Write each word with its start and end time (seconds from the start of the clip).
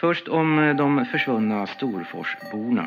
Först 0.00 0.28
om 0.28 0.74
de 0.78 1.06
försvunna 1.12 1.66
Storforsborna. 1.66 2.86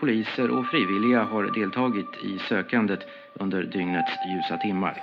Poliser 0.00 0.50
och 0.50 0.66
frivilliga 0.66 1.24
har 1.24 1.60
deltagit 1.60 2.10
i 2.24 2.38
sökandet 2.48 3.00
under 3.40 3.62
dygnets 3.62 4.12
ljusa 4.28 4.56
timmar. 4.56 4.94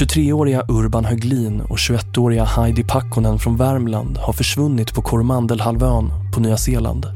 23-åriga 0.00 0.62
Urban 0.68 1.04
Höglin 1.04 1.60
och 1.60 1.76
21-åriga 1.76 2.44
Heidi 2.44 2.84
Pakkonen 2.84 3.38
från 3.38 3.56
Värmland 3.56 4.18
har 4.18 4.32
försvunnit 4.32 4.94
på 4.94 5.02
Coromandelhalvön 5.02 6.10
på 6.34 6.40
Nya 6.40 6.56
Zeeland. 6.56 7.06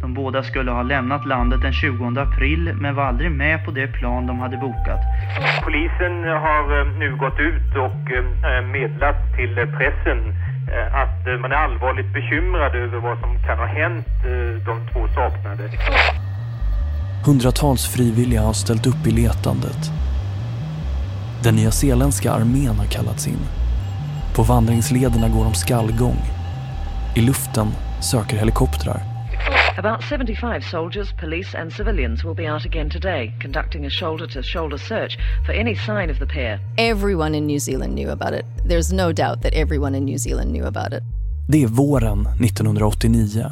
De 0.00 0.14
båda 0.14 0.42
skulle 0.42 0.70
ha 0.70 0.82
lämnat 0.82 1.26
landet 1.26 1.60
den 1.62 1.72
20 1.72 2.20
april 2.20 2.72
men 2.80 2.94
var 2.94 3.04
aldrig 3.04 3.30
med 3.30 3.64
på 3.64 3.70
det 3.70 3.86
plan 3.86 4.26
de 4.26 4.38
hade 4.38 4.56
bokat. 4.56 5.00
Polisen 5.64 6.14
har 6.46 6.80
eh, 6.80 6.98
nu 6.98 7.16
gått 7.16 7.38
ut 7.40 7.70
och 7.86 8.02
eh, 8.16 8.66
meddelat 8.66 9.16
till 9.36 9.54
pressen 9.54 10.18
eh, 10.28 10.53
Eh, 10.68 10.94
att 11.02 11.26
eh, 11.26 11.40
man 11.40 11.52
är 11.52 11.56
allvarligt 11.56 12.12
bekymrad 12.12 12.74
över 12.74 12.98
vad 12.98 13.18
som 13.18 13.38
kan 13.46 13.58
ha 13.58 13.66
hänt 13.66 14.06
eh, 14.24 14.64
de 14.66 14.92
två 14.92 15.08
saknade. 15.14 15.62
Hundratals 17.26 17.86
frivilliga 17.94 18.42
har 18.42 18.52
ställt 18.52 18.86
upp 18.86 19.06
i 19.06 19.10
letandet. 19.10 19.90
Den 21.42 21.56
nya 21.56 21.70
zeeländska 21.70 22.32
armén 22.32 22.78
har 22.78 22.86
kallats 22.86 23.26
in. 23.26 23.40
På 24.36 24.42
vandringslederna 24.42 25.28
går 25.28 25.44
de 25.44 25.54
skallgång. 25.54 26.16
I 27.16 27.20
luften 27.20 27.66
söker 28.00 28.36
helikoptrar. 28.36 29.13
About 29.76 30.04
75 30.04 30.62
soldiers, 30.64 31.12
police 31.18 31.52
and 31.52 31.72
civilians 31.72 32.22
will 32.22 32.34
be 32.34 32.46
out 32.46 32.64
again 32.64 32.88
today, 32.88 33.32
conducting 33.40 33.86
a 33.86 33.90
shoulder-to-shoulder 33.90 34.78
search 34.78 35.18
for 35.46 35.52
any 35.52 35.74
sign 35.74 36.10
of 36.10 36.18
the 36.18 36.26
pair. 36.26 36.60
Everyone 36.78 37.34
in 37.34 37.46
New 37.46 37.58
Zealand 37.58 37.94
knew 37.94 38.10
about 38.10 38.34
it. 38.34 38.44
There's 38.68 38.92
no 38.92 39.12
doubt 39.12 39.42
that 39.42 39.52
everyone 39.54 39.98
in 39.98 40.04
New 40.04 40.18
Zealand 40.18 40.52
knew 40.52 40.66
about 40.66 40.92
it. 40.92 41.02
Det 41.48 41.62
är 41.62 41.66
våren 41.66 42.20
1989 42.20 43.50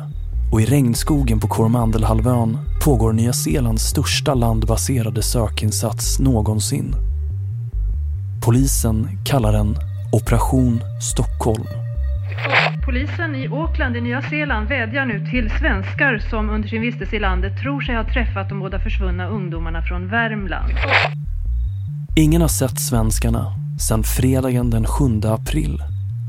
och 0.52 0.60
i 0.60 0.64
regnskogen 0.64 1.40
på 1.40 1.48
Coromandelhalvön 1.48 2.58
pågår 2.84 3.12
Nya 3.12 3.32
Zeelands 3.32 3.82
största 3.82 4.34
landbaserade 4.34 5.22
sökinsats 5.22 6.18
någonsin. 6.18 6.94
Polisen 8.40 9.18
kallar 9.24 9.52
den 9.52 9.76
Operation 10.12 10.80
Stockholm. 11.00 11.81
Polisen 12.84 13.34
i 13.36 13.48
Auckland 13.48 13.96
i 13.96 14.00
Nya 14.00 14.22
Zeeland 14.22 14.68
vädjar 14.68 15.06
nu 15.06 15.26
till 15.26 15.50
svenskar 15.50 16.18
som 16.30 16.50
under 16.50 16.68
sin 16.68 16.82
vistelse 16.82 17.16
i 17.16 17.18
landet 17.18 17.52
tror 17.62 17.80
sig 17.80 17.94
ha 17.94 18.04
träffat 18.04 18.48
de 18.48 18.60
båda 18.60 18.78
försvunna 18.78 19.28
ungdomarna 19.28 19.82
från 19.82 20.08
Värmland. 20.08 20.72
Ingen 22.16 22.40
har 22.40 22.48
sett 22.48 22.80
svenskarna 22.80 23.54
sedan 23.80 24.02
fredagen 24.02 24.70
den 24.70 24.86
7 24.86 25.04
april, 25.24 25.82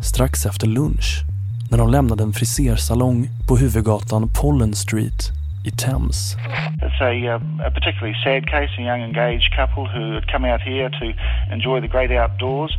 strax 0.04 0.46
efter 0.46 0.68
lunch, 0.68 1.24
när 1.72 1.78
de 1.78 1.90
lämnade 1.90 2.24
en 2.24 2.34
frisersalong 2.34 3.30
på 3.48 3.58
huvudgatan 3.58 4.30
Pollen 4.42 4.74
Street 4.74 5.43
i 5.66 5.72
Thames. 5.72 6.36
It's 6.82 7.02
a, 7.02 7.14
uh, 7.28 7.68
a 7.68 7.72
particularly 7.72 8.16
sad 8.24 8.46
case, 8.48 8.70
a 8.78 8.82
young 8.82 9.02
engaged 9.02 9.56
couple 9.56 9.86
who 9.88 10.14
had 10.14 10.28
come 10.32 10.46
out 10.46 10.62
here 10.62 10.90
to 10.90 11.06
enjoy 11.54 11.82
the 11.82 11.88
great 11.88 12.12
outdoors 12.12 12.72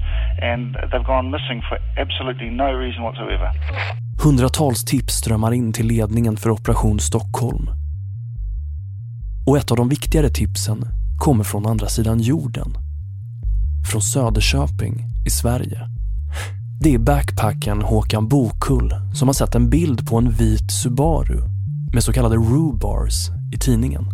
and 0.42 0.76
they've 0.90 1.06
gone 1.06 1.30
missing 1.30 1.62
for 1.68 1.78
absolutely 1.96 2.50
no 2.50 2.72
reason 2.72 3.02
whatsoever. 3.02 3.50
Hundratals 4.18 4.84
tips 4.84 5.14
strömmar 5.14 5.54
in 5.54 5.72
till 5.72 5.86
ledningen 5.86 6.36
för 6.36 6.50
Operation 6.50 7.00
Stockholm. 7.00 7.70
Och 9.46 9.58
ett 9.58 9.70
av 9.70 9.76
de 9.76 9.88
viktigare 9.88 10.28
tipsen 10.28 10.84
kommer 11.18 11.44
från 11.44 11.66
andra 11.66 11.86
sidan 11.86 12.20
jorden. 12.20 12.76
Från 13.92 14.02
Söderköping 14.02 15.04
i 15.26 15.30
Sverige. 15.30 15.80
Det 16.80 16.94
är 16.94 16.98
backpacken 16.98 17.82
Håkan 17.82 18.28
Bokull 18.28 18.94
som 19.14 19.28
har 19.28 19.32
sett 19.32 19.54
en 19.54 19.70
bild 19.70 20.06
på 20.06 20.18
en 20.18 20.30
vit 20.30 20.70
Subaru 20.70 21.53
med 21.94 22.04
så 22.04 22.12
kallade 22.12 22.36
rubars 22.36 23.14
i 23.54 23.58
tidningen. 23.58 24.04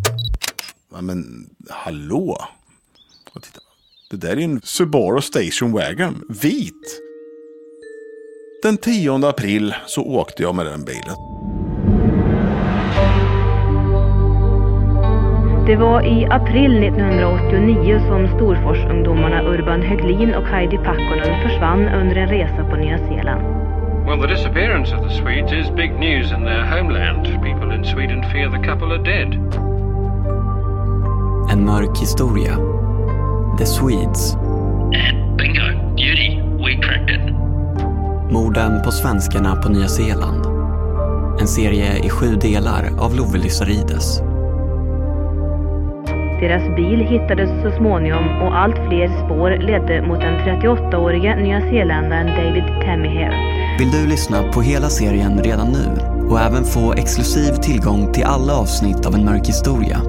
Ja, 0.93 1.01
men 1.01 1.51
hallå? 1.71 2.39
Titta. 3.35 3.61
Det 4.11 4.17
där 4.17 4.37
är 4.37 4.41
en 4.41 4.61
Subaru 4.65 5.21
Station 5.21 5.73
Wagon, 5.73 6.25
vit. 6.29 7.01
Den 8.63 8.77
10 8.77 9.29
april 9.29 9.75
så 9.87 10.03
åkte 10.03 10.43
jag 10.43 10.55
med 10.55 10.67
den 10.67 10.85
bilen. 10.85 11.17
Det 15.67 15.77
var 15.77 16.03
i 16.03 16.25
april 16.25 16.83
1989 16.83 18.01
som 18.09 18.27
Storforsungdomarna 18.37 19.43
Urban 19.43 19.83
Höglin 19.83 20.35
och 20.35 20.45
Heidi 20.45 20.77
Pakkonen 20.77 21.43
försvann 21.43 21.89
under 21.89 22.17
en 22.17 22.29
resa 22.29 22.71
på 22.71 22.77
Nya 22.77 22.99
Zeeland. 22.99 23.70
Well, 24.11 24.19
the 24.19 24.27
disappearance 24.27 24.91
of 24.91 25.05
the 25.05 25.15
Swedes 25.15 25.53
is 25.53 25.71
big 25.71 25.93
news 25.93 26.33
in 26.33 26.45
their 26.45 26.67
homeland. 26.67 27.27
People 27.45 27.71
in 27.71 27.85
Sweden 27.85 28.25
fear 28.33 28.51
the 28.51 28.59
couple 28.59 28.93
are 28.93 28.99
dead. 28.99 29.35
En 31.51 31.65
mörk 31.65 31.99
historia. 31.99 32.57
The 33.59 33.67
Swedes. 33.67 34.35
And 34.95 35.37
bingo, 35.37 35.95
beauty, 35.95 36.43
we 36.59 36.77
cracked 36.83 37.11
it. 37.11 37.35
Morden 38.33 38.83
på 38.83 38.91
svenskarna 38.91 39.57
på 39.57 39.69
Nya 39.69 39.89
Zeeland. 39.89 40.47
En 41.41 41.49
serie 41.49 41.99
i 41.99 42.11
sju 42.11 42.37
delar 42.37 42.91
av 42.99 43.15
Love 43.15 43.39
Lysarides. 43.39 44.30
Deras 46.41 46.77
bil 46.77 47.01
hittades 47.01 47.51
så 47.63 47.71
småningom 47.71 48.43
och 48.43 48.59
allt 48.59 48.77
fler 48.89 49.09
spår 49.25 49.51
ledde 49.51 50.03
mot 50.03 50.21
den 50.21 50.35
38-årige 50.35 51.37
nyzeeländaren 51.37 52.27
David 52.27 52.65
Tamihere. 52.65 53.35
Vill 53.79 53.91
du 53.91 54.07
lyssna 54.07 54.53
på 54.53 54.63
hela 54.63 54.89
serien 54.89 55.43
redan 55.43 55.73
nu 55.73 55.87
och 56.29 56.41
även 56.41 56.65
få 56.65 56.93
exklusiv 56.93 57.53
tillgång 57.53 58.13
till 58.13 58.25
alla 58.25 58.55
avsnitt 58.55 59.07
av 59.07 59.15
En 59.15 59.25
mörk 59.25 59.49
historia? 59.49 60.01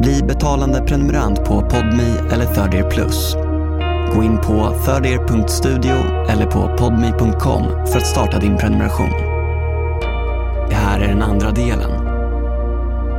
Bli 0.00 0.22
betalande 0.22 0.80
prenumerant 0.80 1.44
på 1.44 1.60
Podmi 1.60 2.12
eller 2.32 2.46
Third 2.46 2.90
Plus. 2.90 3.36
Gå 4.14 4.22
in 4.22 4.36
på 4.36 4.74
thirdear.studio 4.84 5.94
eller 6.28 6.46
på 6.46 6.76
podmi.com 6.78 7.86
för 7.86 7.98
att 7.98 8.06
starta 8.06 8.38
din 8.38 8.56
prenumeration. 8.56 9.10
Det 10.68 10.74
här 10.74 11.00
är 11.00 11.08
den 11.08 11.22
andra 11.22 11.50
delen. 11.50 11.90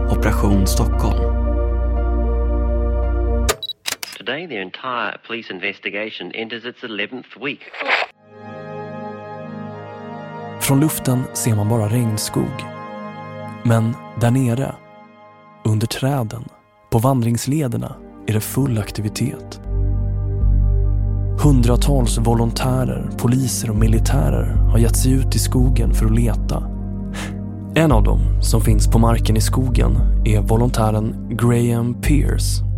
Operation 0.10 0.68
Stockholm. 0.68 1.33
Today, 4.44 4.56
the 4.56 4.62
entire 4.62 5.18
police 5.28 5.54
investigation 5.54 6.31
enters 6.31 6.66
its 6.66 6.84
11th 6.84 7.46
week. 7.46 7.59
Från 10.62 10.80
luften 10.80 11.24
ser 11.34 11.56
man 11.56 11.70
bara 11.70 11.88
regnskog. 11.88 12.66
Men 13.64 13.94
där 14.22 14.32
nere, 14.32 14.76
under 15.66 15.88
träden, 15.88 16.44
på 16.92 16.98
vandringslederna 16.98 17.96
är 18.28 18.34
det 18.34 18.42
full 18.42 18.78
aktivitet. 18.78 19.62
Hundratals 21.44 22.18
volontärer, 22.18 23.09
poliser 23.18 23.70
och 23.70 23.76
militärer 23.76 24.46
har 24.46 24.78
gett 24.78 24.98
sig 24.98 25.12
ut 25.12 25.36
i 25.36 25.40
skogen 25.40 25.94
för 25.94 26.06
att 26.06 26.16
leta. 26.16 26.64
En 27.76 27.92
av 27.92 28.03
dem 28.03 28.20
som 28.42 28.62
finns 28.62 28.92
på 28.92 29.00
marken 29.00 29.38
i 29.38 29.42
skogen 29.42 29.92
är 30.26 30.42
volontären 30.42 31.38
Graham 31.38 32.02
Pierce. 32.02 32.72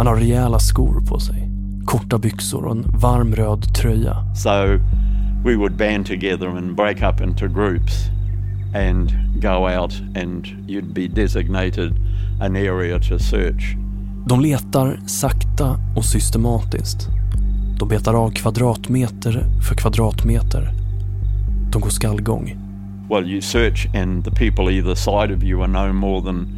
Han 0.00 0.06
har 0.06 0.16
rejäla 0.16 0.58
skor 0.58 1.00
på 1.00 1.20
sig, 1.20 1.50
korta 1.84 2.18
byxor 2.18 2.64
och 2.64 2.72
en 2.72 2.84
varm 2.88 3.34
röd 3.34 3.74
tröja. 3.74 4.16
So 4.34 4.50
we 5.44 5.56
would 5.56 5.76
band 5.76 6.06
together 6.06 6.46
and 6.46 6.76
break 6.76 7.02
up 7.02 7.20
into 7.20 7.46
groups 7.46 7.92
and 8.74 9.12
go 9.42 9.80
out 9.80 10.00
and 10.00 10.46
you'd 10.68 10.92
be 10.94 11.22
designated 11.22 11.92
an 12.40 12.56
area 12.56 12.98
to 12.98 13.18
search. 13.18 13.76
De 14.26 14.40
letar 14.40 15.00
sakta 15.06 15.78
och 15.96 16.04
systematiskt. 16.04 17.08
De 17.78 17.88
betar 17.88 18.14
av 18.14 18.30
kvadratmeter 18.30 19.44
för 19.68 19.74
kvadratmeter. 19.74 20.72
De 21.72 21.80
går 21.82 21.90
skallgång. 21.90 22.56
Well, 23.10 23.26
you 23.30 23.40
search 23.40 23.94
and 23.94 24.24
the 24.24 24.30
people 24.30 24.74
either 24.74 24.94
side 24.94 25.36
of 25.36 25.42
you 25.42 25.62
are 25.62 25.86
no 25.86 25.92
more 25.92 26.22
than 26.22 26.48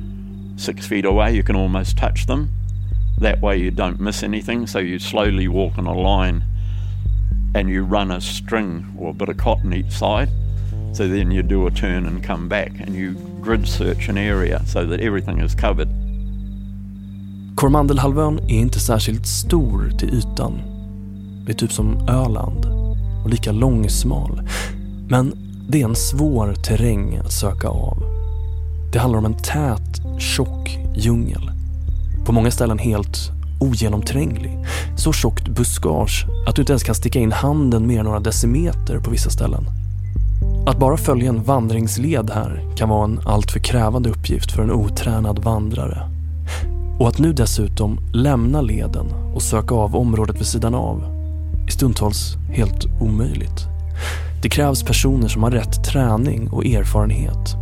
six 0.58 0.86
feet 0.86 1.04
away. 1.04 1.34
You 1.36 1.44
can 1.44 1.56
almost 1.56 1.98
touch 1.98 2.26
them. 2.26 2.48
That 3.20 3.40
way 3.40 3.58
you 3.58 3.70
don't 3.70 4.00
miss 4.00 4.22
anything. 4.22 4.66
So 4.66 4.78
you 4.78 4.98
slowly 4.98 5.48
walk 5.48 5.78
on 5.78 5.86
a 5.86 5.94
line 5.94 6.44
and 7.54 7.68
you 7.68 7.84
run 7.84 8.10
a 8.10 8.20
string 8.20 8.84
or 8.98 9.10
a 9.10 9.12
bit 9.12 9.28
of 9.28 9.36
cotton 9.36 9.72
each 9.72 9.92
side. 9.92 10.28
So 10.92 11.08
then 11.08 11.30
you 11.30 11.42
do 11.42 11.66
a 11.66 11.70
turn 11.70 12.06
and 12.06 12.24
come 12.24 12.48
back 12.48 12.72
and 12.80 12.94
you 12.94 13.14
grid 13.40 13.68
search 13.68 14.08
an 14.08 14.18
area 14.18 14.62
so 14.66 14.86
that 14.86 15.00
everything 15.00 15.40
is 15.40 15.54
covered. 15.54 15.88
Kormandelhalvön 17.54 18.38
är 18.38 18.58
inte 18.58 18.80
särskilt 18.80 19.26
stor 19.26 19.90
till 19.98 20.14
ytan. 20.14 20.60
Det 21.46 21.52
är 21.52 21.56
typ 21.56 21.72
som 21.72 22.08
Öland 22.08 22.66
och 23.24 23.30
lika 23.30 23.52
långsmal. 23.52 24.42
Men 25.08 25.32
det 25.68 25.82
är 25.82 25.84
en 25.84 25.96
svår 25.96 26.54
terräng 26.54 27.16
att 27.16 27.32
söka 27.32 27.68
av. 27.68 28.02
Det 28.92 28.98
handlar 28.98 29.18
om 29.18 29.24
en 29.24 29.34
tät, 29.34 30.02
tjock 30.18 30.78
djungel. 30.94 31.50
På 32.24 32.32
många 32.32 32.50
ställen 32.50 32.78
helt 32.78 33.30
ogenomtränglig. 33.60 34.58
Så 34.96 35.12
tjockt 35.12 35.48
buskage 35.48 36.26
att 36.46 36.56
du 36.56 36.62
inte 36.62 36.72
ens 36.72 36.82
kan 36.82 36.94
sticka 36.94 37.18
in 37.18 37.32
handen 37.32 37.86
mer 37.86 37.98
än 37.98 38.04
några 38.04 38.20
decimeter 38.20 38.98
på 38.98 39.10
vissa 39.10 39.30
ställen. 39.30 39.64
Att 40.66 40.78
bara 40.78 40.96
följa 40.96 41.28
en 41.28 41.42
vandringsled 41.42 42.30
här 42.30 42.62
kan 42.76 42.88
vara 42.88 43.04
en 43.04 43.20
alltför 43.26 43.60
krävande 43.60 44.10
uppgift 44.10 44.52
för 44.52 44.62
en 44.62 44.72
otränad 44.72 45.38
vandrare. 45.38 46.08
Och 46.98 47.08
att 47.08 47.18
nu 47.18 47.32
dessutom 47.32 47.98
lämna 48.12 48.60
leden 48.60 49.06
och 49.34 49.42
söka 49.42 49.74
av 49.74 49.96
området 49.96 50.40
vid 50.40 50.46
sidan 50.46 50.74
av 50.74 51.04
är 51.66 51.70
stundtals 51.70 52.36
helt 52.50 52.86
omöjligt. 53.00 53.66
Det 54.42 54.48
krävs 54.48 54.82
personer 54.82 55.28
som 55.28 55.42
har 55.42 55.50
rätt 55.50 55.84
träning 55.84 56.50
och 56.50 56.66
erfarenhet. 56.66 57.61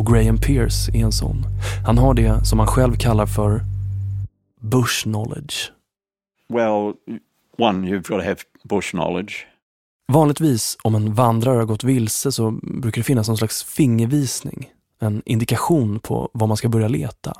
Och 0.00 0.06
Graham 0.06 0.38
Pierce 0.38 0.88
är 0.94 1.04
en 1.04 1.12
sån. 1.12 1.46
Han 1.86 1.98
har 1.98 2.14
det 2.14 2.44
som 2.44 2.58
han 2.58 2.68
själv 2.68 2.94
kallar 2.94 3.26
för 3.26 3.60
bush 4.60 5.02
knowledge. 5.02 5.72
Well, 6.48 6.94
one, 7.58 7.88
you've 7.88 8.08
got 8.08 8.20
to 8.20 8.24
have 8.24 8.36
bush 8.62 8.90
knowledge. 8.90 9.32
Vanligtvis 10.12 10.76
om 10.82 10.94
en 10.94 11.14
vandrare 11.14 11.56
har 11.56 11.64
gått 11.64 11.84
vilse 11.84 12.32
så 12.32 12.50
brukar 12.62 13.00
det 13.00 13.04
finnas 13.04 13.28
någon 13.28 13.36
slags 13.36 13.64
fingervisning. 13.64 14.70
En 15.00 15.22
indikation 15.24 16.00
på 16.00 16.30
var 16.32 16.46
man 16.46 16.56
ska 16.56 16.68
börja 16.68 16.88
leta. 16.88 17.32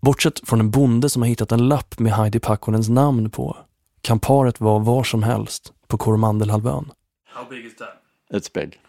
Bortsett 0.00 0.48
från 0.48 0.60
en 0.60 0.70
bonde 0.70 1.10
som 1.10 1.22
har 1.22 1.28
hittat 1.28 1.52
en 1.52 1.68
lapp 1.68 1.98
med 1.98 2.12
Heidi 2.12 2.40
Pakkonens 2.40 2.88
namn 2.88 3.30
på 3.30 3.56
kan 4.00 4.18
paret 4.18 4.60
vara 4.60 4.78
var 4.78 5.04
som 5.04 5.22
helst 5.22 5.72
på 5.86 5.98
Coromandelhalvön. 5.98 6.90
How 7.34 7.44
big 7.50 7.64
is 7.66 7.76
that? 7.76 8.02
It's 8.32 8.54
big. 8.54 8.80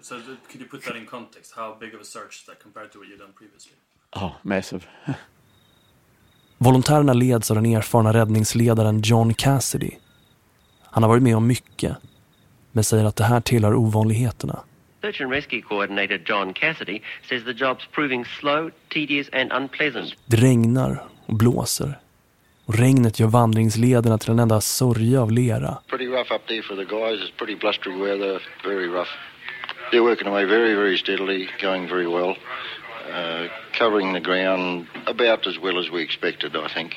So 0.00 0.14
could 0.50 0.60
you 0.60 0.68
put 0.70 0.84
that 0.84 0.96
in 0.96 1.06
context? 1.06 1.52
How 1.56 1.76
big 1.80 1.94
of 1.94 2.00
a 2.00 2.04
search 2.04 2.40
is 2.40 2.44
that 2.46 2.62
compared 2.62 2.92
to 2.92 2.98
what 2.98 3.08
you've 3.08 3.18
done 3.18 3.32
previously? 3.38 3.72
Oh, 4.16 4.32
massive. 4.42 4.86
Volontärerna 6.58 7.12
leds 7.12 7.50
av 7.50 7.54
den 7.54 7.66
erfarna 7.66 8.12
räddningsledaren 8.12 9.00
John 9.04 9.34
Cassidy. 9.34 9.90
Han 10.82 11.02
har 11.02 11.10
varit 11.10 11.22
med 11.22 11.36
om 11.36 11.46
mycket, 11.46 11.96
men 12.72 12.84
säger 12.84 13.04
att 13.04 13.16
det 13.16 13.24
här 13.24 13.40
tillhör 13.40 13.74
ovanligheterna. 13.74 14.64
Search 15.00 15.20
and 15.20 15.30
Rescue 15.32 15.62
Coordinator 15.62 16.20
John 16.26 16.52
Cassidy 16.54 17.00
says 17.28 17.44
the 17.44 17.52
job's 17.52 17.86
proving 17.92 18.24
slow, 18.24 18.70
tedious 18.88 19.28
and 19.32 19.52
unpleasant. 19.52 20.14
Det 20.26 20.36
regnar 20.36 21.02
och 21.26 21.34
blåser. 21.34 21.98
Och 22.66 22.74
regnet 22.74 23.20
gör 23.20 23.28
vandringslederna 23.28 24.18
till 24.18 24.30
en 24.30 24.38
enda 24.38 24.60
sörja 24.60 25.22
av 25.22 25.30
lera. 25.30 25.78
Pretty 25.88 26.06
rough 26.06 26.32
up 26.32 26.46
there 26.46 26.62
for 26.62 26.76
the 26.76 26.84
guys. 26.84 27.20
It's 27.20 27.38
pretty 27.38 27.56
blustery 27.56 27.96
weather, 27.96 28.42
very 28.64 28.86
rough. 28.86 29.10
They're 29.94 30.02
working 30.02 30.26
away 30.26 30.44
very, 30.44 30.74
very 30.74 30.98
steadily, 30.98 31.48
going 31.60 31.86
very 31.86 32.08
well. 32.08 32.34
Uh, 33.08 33.46
covering 33.74 34.12
the 34.12 34.18
ground 34.18 34.88
about 35.06 35.46
as 35.46 35.56
well 35.56 35.78
as 35.78 35.88
we 35.88 36.02
expected, 36.02 36.56
I 36.56 36.66
think. 36.66 36.96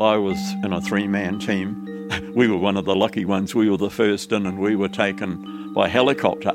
I 0.00 0.16
was 0.16 0.36
in 0.64 0.72
a 0.72 0.80
three-man 0.80 1.38
team. 1.38 1.84
We 2.34 2.48
were 2.48 2.56
one 2.56 2.76
of 2.76 2.84
the 2.84 2.96
lucky 2.96 3.24
ones. 3.24 3.54
We 3.54 3.70
were 3.70 3.76
the 3.76 3.90
first 3.90 4.32
in 4.32 4.44
and 4.44 4.58
we 4.58 4.74
were 4.74 4.88
taken 4.88 5.72
by 5.72 5.86
helicopter. 5.86 6.52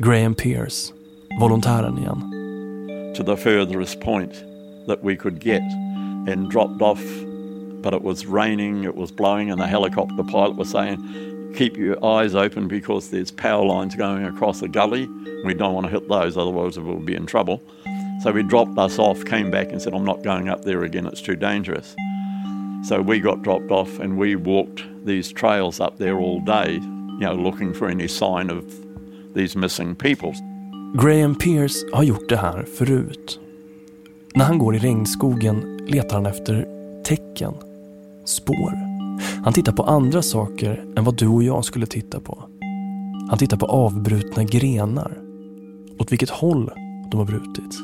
Graham 0.00 0.34
Pierce, 0.34 0.92
volontären 1.38 1.96
igen. 1.96 3.14
To 3.14 3.22
the 3.22 3.36
furthest 3.36 4.00
point 4.00 4.32
that 4.88 5.04
we 5.04 5.16
could 5.16 5.38
get 5.38 5.62
and 6.26 6.50
dropped 6.50 6.82
off. 6.82 7.04
But 7.82 7.94
it 7.94 8.02
was 8.02 8.26
raining, 8.26 8.82
it 8.82 8.96
was 8.96 9.12
blowing 9.12 9.52
and 9.52 9.60
the 9.60 9.68
helicopter 9.68 10.24
pilot 10.24 10.56
was 10.56 10.70
saying, 10.70 10.98
keep 11.54 11.76
your 11.76 12.04
eyes 12.04 12.34
open 12.34 12.68
because 12.68 13.10
there's 13.10 13.30
power 13.30 13.64
lines 13.64 13.94
going 13.94 14.24
across 14.24 14.60
the 14.60 14.68
gully. 14.68 15.08
We 15.44 15.54
don't 15.54 15.74
want 15.74 15.86
to 15.86 15.92
hit 15.92 16.08
those, 16.08 16.36
otherwise 16.36 16.78
we'll 16.78 16.96
be 16.96 17.14
in 17.14 17.26
trouble. 17.26 17.62
So 18.22 18.32
he 18.32 18.42
dropped 18.42 18.76
us 18.78 18.98
off, 18.98 19.24
came 19.24 19.50
back 19.50 19.70
and 19.70 19.80
said, 19.80 19.94
I'm 19.94 20.04
not 20.04 20.22
going 20.22 20.48
up 20.48 20.62
there 20.62 20.84
again, 20.84 21.06
it's 21.06 21.22
too 21.22 21.36
dangerous. 21.36 21.94
So 22.84 23.00
we 23.00 23.20
got 23.20 23.42
dropped 23.42 23.70
off 23.70 23.98
and 24.00 24.18
we 24.18 24.36
walked 24.36 24.82
these 25.04 25.32
trails 25.32 25.80
up 25.80 25.98
there 25.98 26.18
all 26.18 26.40
day, 26.40 26.74
you 26.74 27.20
know, 27.20 27.34
looking 27.34 27.72
for 27.74 27.88
any 27.88 28.08
sign 28.08 28.50
of 28.50 28.64
these 29.34 29.56
missing 29.56 29.94
people. 29.94 30.32
Graham 30.96 31.34
Pierce 31.34 31.84
har 31.92 32.02
gjort 32.02 32.28
det 32.28 32.36
här 32.36 32.62
förut. 32.62 33.40
När 34.34 34.44
han 34.44 34.58
går 34.58 34.74
i 34.74 34.78
regnskogen 34.78 35.78
letar 35.86 36.16
han 36.16 36.26
efter 36.26 36.66
tecken, 37.04 37.54
spår. 38.24 38.87
Han 39.44 39.52
tittar 39.52 39.72
på 39.72 39.82
andra 39.82 40.22
saker 40.22 40.84
än 40.96 41.04
vad 41.04 41.16
du 41.16 41.26
och 41.28 41.42
jag 41.42 41.64
skulle 41.64 41.86
titta 41.86 42.20
på. 42.20 42.44
Han 43.28 43.38
tittar 43.38 43.56
på 43.56 43.66
avbrutna 43.66 44.44
grenar. 44.44 45.18
Åt 45.98 46.12
vilket 46.12 46.30
håll 46.30 46.70
de 47.10 47.16
har 47.16 47.24
brutits. 47.24 47.78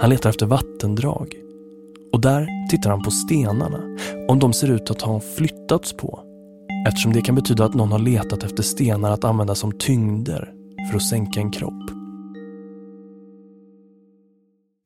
Han 0.00 0.10
letar 0.10 0.30
efter 0.30 0.46
vattendrag. 0.46 1.34
Och 2.12 2.20
där 2.20 2.68
tittar 2.70 2.90
han 2.90 3.02
på 3.02 3.10
stenarna. 3.10 3.80
Om 4.28 4.38
de 4.38 4.52
ser 4.52 4.70
ut 4.70 4.90
att 4.90 5.02
ha 5.02 5.20
flyttats 5.20 5.92
på. 5.92 6.20
Eftersom 6.88 7.12
det 7.12 7.22
kan 7.22 7.34
betyda 7.34 7.64
att 7.64 7.74
någon 7.74 7.92
har 7.92 7.98
letat 7.98 8.42
efter 8.42 8.62
stenar 8.62 9.10
att 9.10 9.24
använda 9.24 9.54
som 9.54 9.72
tyngder 9.72 10.52
för 10.90 10.96
att 10.96 11.02
sänka 11.02 11.40
en 11.40 11.50
kropp. 11.50 11.90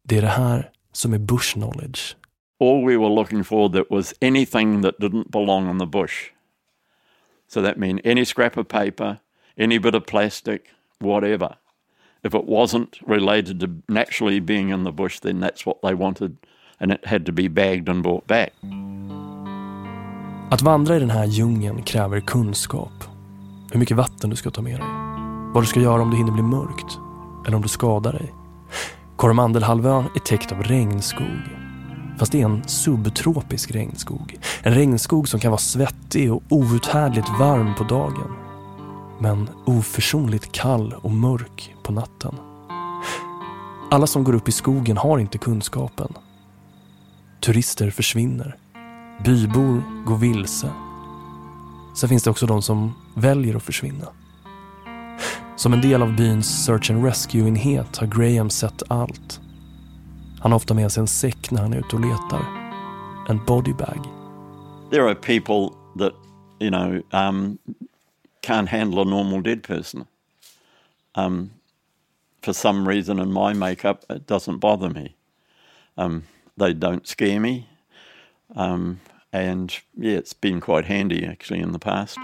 Det 0.08 0.18
är 0.18 0.22
det 0.22 0.28
här 0.28 0.70
som 0.92 1.12
är 1.14 1.18
bush 1.18 1.52
knowledge. 1.54 2.16
All 2.60 2.84
we 2.84 2.96
were 2.96 3.08
looking 3.08 3.42
for 3.42 3.70
that 3.70 3.90
was 3.90 4.14
anything 4.20 4.82
that 4.82 5.00
didn't 5.00 5.30
belong 5.30 5.70
in 5.70 5.78
the 5.78 5.86
bush. 5.86 6.30
So 7.48 7.62
that 7.62 7.78
meant 7.78 8.00
any 8.04 8.24
scrap 8.24 8.56
of 8.56 8.68
paper, 8.68 9.18
any 9.56 9.78
bit 9.78 9.94
of 9.94 10.06
plastic, 10.06 10.70
whatever. 11.00 11.56
If 12.22 12.34
it 12.34 12.44
wasn't 12.44 12.98
related 13.06 13.60
to 13.60 13.68
naturally 13.88 14.40
being 14.40 14.68
in 14.68 14.84
the 14.84 14.92
bush, 14.92 15.20
then 15.20 15.40
that's 15.40 15.64
what 15.66 15.80
they 15.82 15.94
wanted 15.94 16.36
and 16.80 16.92
it 16.92 17.06
had 17.06 17.26
to 17.26 17.32
be 17.32 17.48
bagged 17.48 17.88
and 17.88 18.02
brought 18.02 18.26
back. 18.26 18.52
Att 20.50 20.62
vandra 20.62 20.96
i 20.96 21.00
den 21.00 21.10
här 21.10 21.24
djungeln 21.24 21.82
kräver 21.82 22.20
kunskap. 22.20 23.04
Hur 23.72 23.78
mycket 23.78 23.96
vatten 23.96 24.30
du 24.30 24.36
ska 24.36 24.50
ta 24.50 24.62
med 24.62 24.80
dig. 24.80 24.88
Vad 25.54 25.62
du 25.62 25.66
ska 25.66 25.80
göra 25.80 26.02
om 26.02 26.10
det 26.10 26.16
hinner 26.16 26.32
bli 26.32 26.42
mörkt. 26.42 26.98
Eller 27.46 27.56
om 27.56 27.62
du 27.62 27.68
skadar 27.68 28.12
dig. 28.12 28.34
Coromandelhalvön 29.16 30.04
är 30.14 30.20
täckt 30.20 30.52
av 30.52 30.62
regnskog. 30.62 31.59
Fast 32.20 32.32
det 32.32 32.40
är 32.40 32.44
en 32.44 32.62
subtropisk 32.68 33.70
regnskog. 33.70 34.38
En 34.62 34.74
regnskog 34.74 35.28
som 35.28 35.40
kan 35.40 35.50
vara 35.50 35.58
svettig 35.58 36.32
och 36.32 36.42
outhärdligt 36.48 37.28
varm 37.38 37.74
på 37.74 37.84
dagen. 37.84 38.32
Men 39.18 39.48
oförsonligt 39.66 40.52
kall 40.52 40.94
och 41.02 41.10
mörk 41.10 41.74
på 41.82 41.92
natten. 41.92 42.34
Alla 43.90 44.06
som 44.06 44.24
går 44.24 44.34
upp 44.34 44.48
i 44.48 44.52
skogen 44.52 44.96
har 44.96 45.18
inte 45.18 45.38
kunskapen. 45.38 46.14
Turister 47.40 47.90
försvinner. 47.90 48.56
Bybor 49.24 50.04
går 50.06 50.16
vilse. 50.16 50.70
Sen 51.96 52.08
finns 52.08 52.22
det 52.22 52.30
också 52.30 52.46
de 52.46 52.62
som 52.62 52.94
väljer 53.14 53.56
att 53.56 53.62
försvinna. 53.62 54.06
Som 55.56 55.72
en 55.72 55.80
del 55.80 56.02
av 56.02 56.16
byns 56.16 56.64
search 56.64 56.90
and 56.90 57.04
rescue-enhet 57.04 57.96
har 57.96 58.06
Graham 58.06 58.50
sett 58.50 58.82
allt. 58.88 59.39
Han 60.40 60.52
har 60.52 60.56
ofta 60.56 60.74
med 60.74 60.92
sig 60.92 61.00
en 61.00 61.06
säck 61.06 61.50
när 61.50 61.62
han 61.62 61.72
är 61.72 61.78
ute 61.78 61.96
och 61.96 62.00
letar. 62.00 62.44
En 63.28 63.44
bodybag. 63.46 64.06
There 64.90 65.08
are 65.08 65.14
people 65.14 65.76
that, 65.98 66.12
you 66.58 66.70
know, 66.70 67.02
um, 67.12 67.58
can't 68.42 68.68
handle 68.68 69.00
a 69.00 69.04
normal 69.04 69.42
dead 69.42 69.62
person. 69.62 70.04
Um, 71.14 71.50
for 72.42 72.52
some 72.52 72.88
reason 72.88 73.18
in 73.18 73.32
my 73.32 73.54
makeup, 73.54 74.04
it 74.10 74.26
doesn't 74.26 74.58
bother 74.58 74.88
me. 74.88 75.14
Um, 75.96 76.22
they 76.58 76.72
don't 76.74 77.06
scare 77.06 77.40
me. 77.40 77.68
Um, 78.56 79.00
and 79.32 79.72
yeah, 79.96 80.18
it's 80.18 80.40
been 80.40 80.60
quite 80.60 80.84
handy 80.84 81.26
actually 81.26 81.60
in 81.60 81.72
the 81.72 81.78
past. 81.78 82.18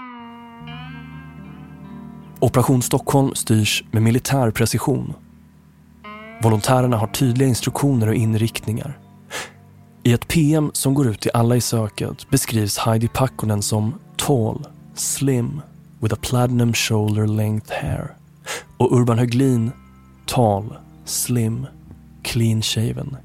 Operation 2.41 2.81
Stockholm 2.81 3.35
styrs 3.35 3.83
med 3.91 4.01
militär 4.03 4.51
precision. 4.51 5.26
Volontärerna 6.41 6.97
har 6.97 7.07
tydliga 7.07 7.49
instruktioner 7.49 8.07
och 8.07 8.15
inriktningar. 8.15 8.99
I 10.03 10.13
ett 10.13 10.27
PM 10.27 10.71
som 10.73 10.93
går 10.93 11.07
ut 11.07 11.21
till 11.21 11.31
alla 11.33 11.55
i 11.55 11.61
söket 11.61 12.29
beskrivs 12.29 12.77
Heidi 12.77 13.07
Pakkonen 13.07 13.61
som 13.61 13.99
tall, 14.17 14.67
slim, 14.95 15.61
with 15.99 16.13
a 16.13 16.17
platinum 16.21 16.73
shoulder 16.73 17.27
length 17.27 17.73
hair. 17.73 18.15
Och 18.77 18.97
Urban 18.97 19.19
Höglin, 19.19 19.71
tall, 20.25 20.73
slim, 21.05 21.65
clean 22.23 22.61
shaven. 22.61 23.17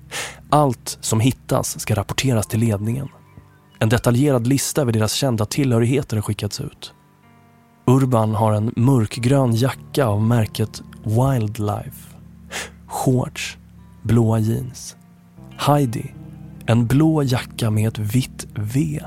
Allt 0.50 0.98
som 1.00 1.20
hittas 1.20 1.80
ska 1.80 1.94
rapporteras 1.94 2.46
till 2.46 2.60
ledningen. 2.60 3.08
En 3.78 3.88
detaljerad 3.88 4.46
lista 4.46 4.80
över 4.80 4.92
deras 4.92 5.12
kända 5.12 5.44
tillhörigheter 5.46 6.16
har 6.16 6.22
skickats 6.22 6.60
ut. 6.60 6.92
Urban 7.86 8.34
har 8.34 8.52
en 8.52 8.72
mörkgrön 8.76 9.54
jacka 9.54 10.06
av 10.06 10.22
märket 10.22 10.82
Wildlife. 11.04 12.11
Shorts, 12.92 13.56
blåa 14.02 14.38
jeans. 14.38 14.96
Heidi, 15.56 16.14
en 16.66 16.86
blå 16.86 17.22
jacka 17.22 17.70
med 17.70 17.88
ett 17.88 17.98
vitt 17.98 18.46
V. 18.54 19.00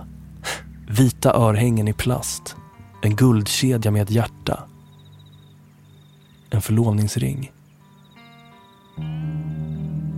Vita 0.88 1.34
örhängen 1.34 1.88
i 1.88 1.94
plast. 1.94 2.56
En 3.02 3.16
guldkedja 3.16 3.92
med 3.92 4.02
ett 4.02 4.12
hjärta. 4.12 4.64
En 6.50 6.62
förlovningsring. 6.62 7.52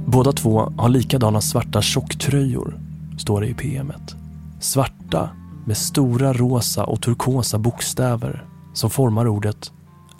Båda 0.05 0.31
två 0.31 0.73
har 0.77 0.89
likadana 0.89 1.41
svarta 1.41 1.81
tjocktröjor, 1.81 2.79
står 3.17 3.41
det 3.41 3.47
i 3.47 3.53
PMet. 3.53 4.15
Svarta 4.59 5.29
med 5.65 5.77
stora 5.77 6.33
rosa 6.33 6.83
och 6.83 7.01
turkosa 7.01 7.57
bokstäver 7.57 8.45
som 8.73 8.89
formar 8.89 9.27
ordet 9.27 9.71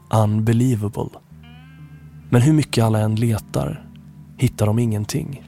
unbelievable. 0.10 1.10
Men 2.30 2.42
hur 2.42 2.54
mycket 2.54 2.84
alla 2.84 3.00
än 3.00 3.16
letar 3.16 3.84
hittar 4.38 4.66
de 4.66 4.80
ingenting. 4.80 5.44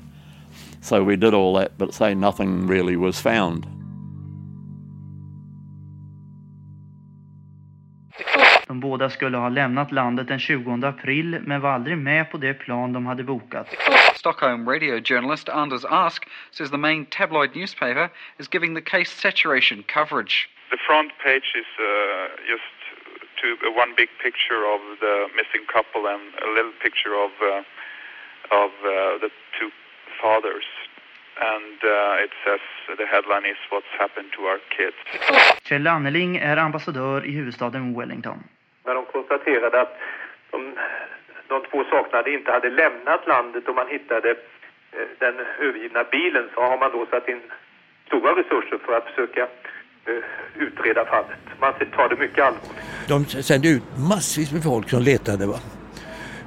So 0.82 1.04
we 1.04 1.16
did 1.16 1.34
all 1.34 1.56
that 1.56 1.78
but 1.78 1.94
say 1.94 2.16
nothing 2.16 2.68
really 2.68 2.96
was 2.96 3.22
found. 3.22 3.66
De 8.68 8.80
båda 8.80 9.10
skulle 9.10 9.38
ha 9.38 9.50
lämnat 9.50 9.92
landet 9.92 10.28
den 10.28 10.40
20 10.40 10.88
april 10.88 11.42
men 11.42 11.62
var 11.62 11.70
aldrig 11.70 11.98
med 11.98 12.32
på 12.32 12.38
det 12.38 12.54
plan 12.54 12.94
de 12.94 13.06
hade 13.06 13.24
bokat. 13.24 13.68
Stockholm 14.16 14.70
radio 14.70 15.02
journalist 15.04 15.50
Anders 15.50 15.86
Ask 15.86 16.24
says 16.52 16.70
the 16.70 16.78
main 16.78 17.06
tabloid 17.06 17.56
newspaper 17.56 18.10
is 18.40 18.48
giving 18.52 18.76
the 18.76 18.82
case 18.82 19.12
saturation 19.12 19.84
coverage. 19.84 20.50
The 20.70 20.78
front 20.88 21.12
page 21.24 21.56
is 21.62 21.70
uh, 21.80 21.86
just 22.52 22.79
two, 23.42 23.56
one 23.84 23.94
big 23.96 24.10
picture 24.26 24.62
of 24.74 24.82
the 25.00 25.16
missing 25.36 25.66
couple 25.76 26.08
and 26.14 26.24
a 26.48 26.50
little 26.56 26.76
picture 26.86 27.14
of 27.26 27.32
uh, 27.42 27.64
of 28.64 28.72
uh, 28.84 29.18
the 29.24 29.32
two 29.58 29.72
fathers. 30.22 30.68
And 31.54 31.78
uh, 31.84 32.26
it 32.26 32.32
says 32.44 32.60
the 32.98 33.06
headline 33.06 33.46
is 33.46 33.60
"What's 33.72 33.94
happened 33.98 34.30
to 34.36 34.42
our 34.50 34.60
kids." 34.78 34.98
Kjell 35.64 35.88
Anneling 35.88 36.38
är 36.38 36.58
ambassadör 36.58 37.26
i 37.26 37.32
huvudstaden 37.32 38.00
Wellington. 38.00 38.44
När 38.86 38.96
de 38.96 39.06
konstaterade 39.06 39.82
att 39.82 39.98
de, 40.52 40.74
de 41.48 41.64
två 41.72 41.84
saknade 41.84 42.32
inte 42.32 42.52
hade 42.52 42.70
lämnat 42.70 43.28
landet 43.28 43.68
och 43.68 43.76
man 43.76 43.88
hittade 43.88 44.30
eh, 44.32 44.38
den 45.20 45.36
övergivna 45.60 46.04
bilen 46.04 46.50
så 46.54 46.62
har 46.62 46.78
man 46.78 46.92
då 46.92 47.06
satt 47.06 47.30
in 47.30 47.42
stora 48.08 48.32
resurser 48.36 48.78
för 48.86 48.94
att 48.98 49.06
försöka 49.10 49.48
utreda 50.56 51.06
fallet. 51.06 51.40
Man 51.62 51.74
tar 51.96 52.10
det 52.10 52.16
mycket 52.16 52.44
allvarligt. 52.44 53.36
De 53.36 53.44
sände 53.44 53.68
ut 53.68 53.84
massvis 53.98 54.52
med 54.52 54.64
folk 54.64 54.90
som 54.90 55.02
letade. 55.02 55.46
Va? 55.46 55.60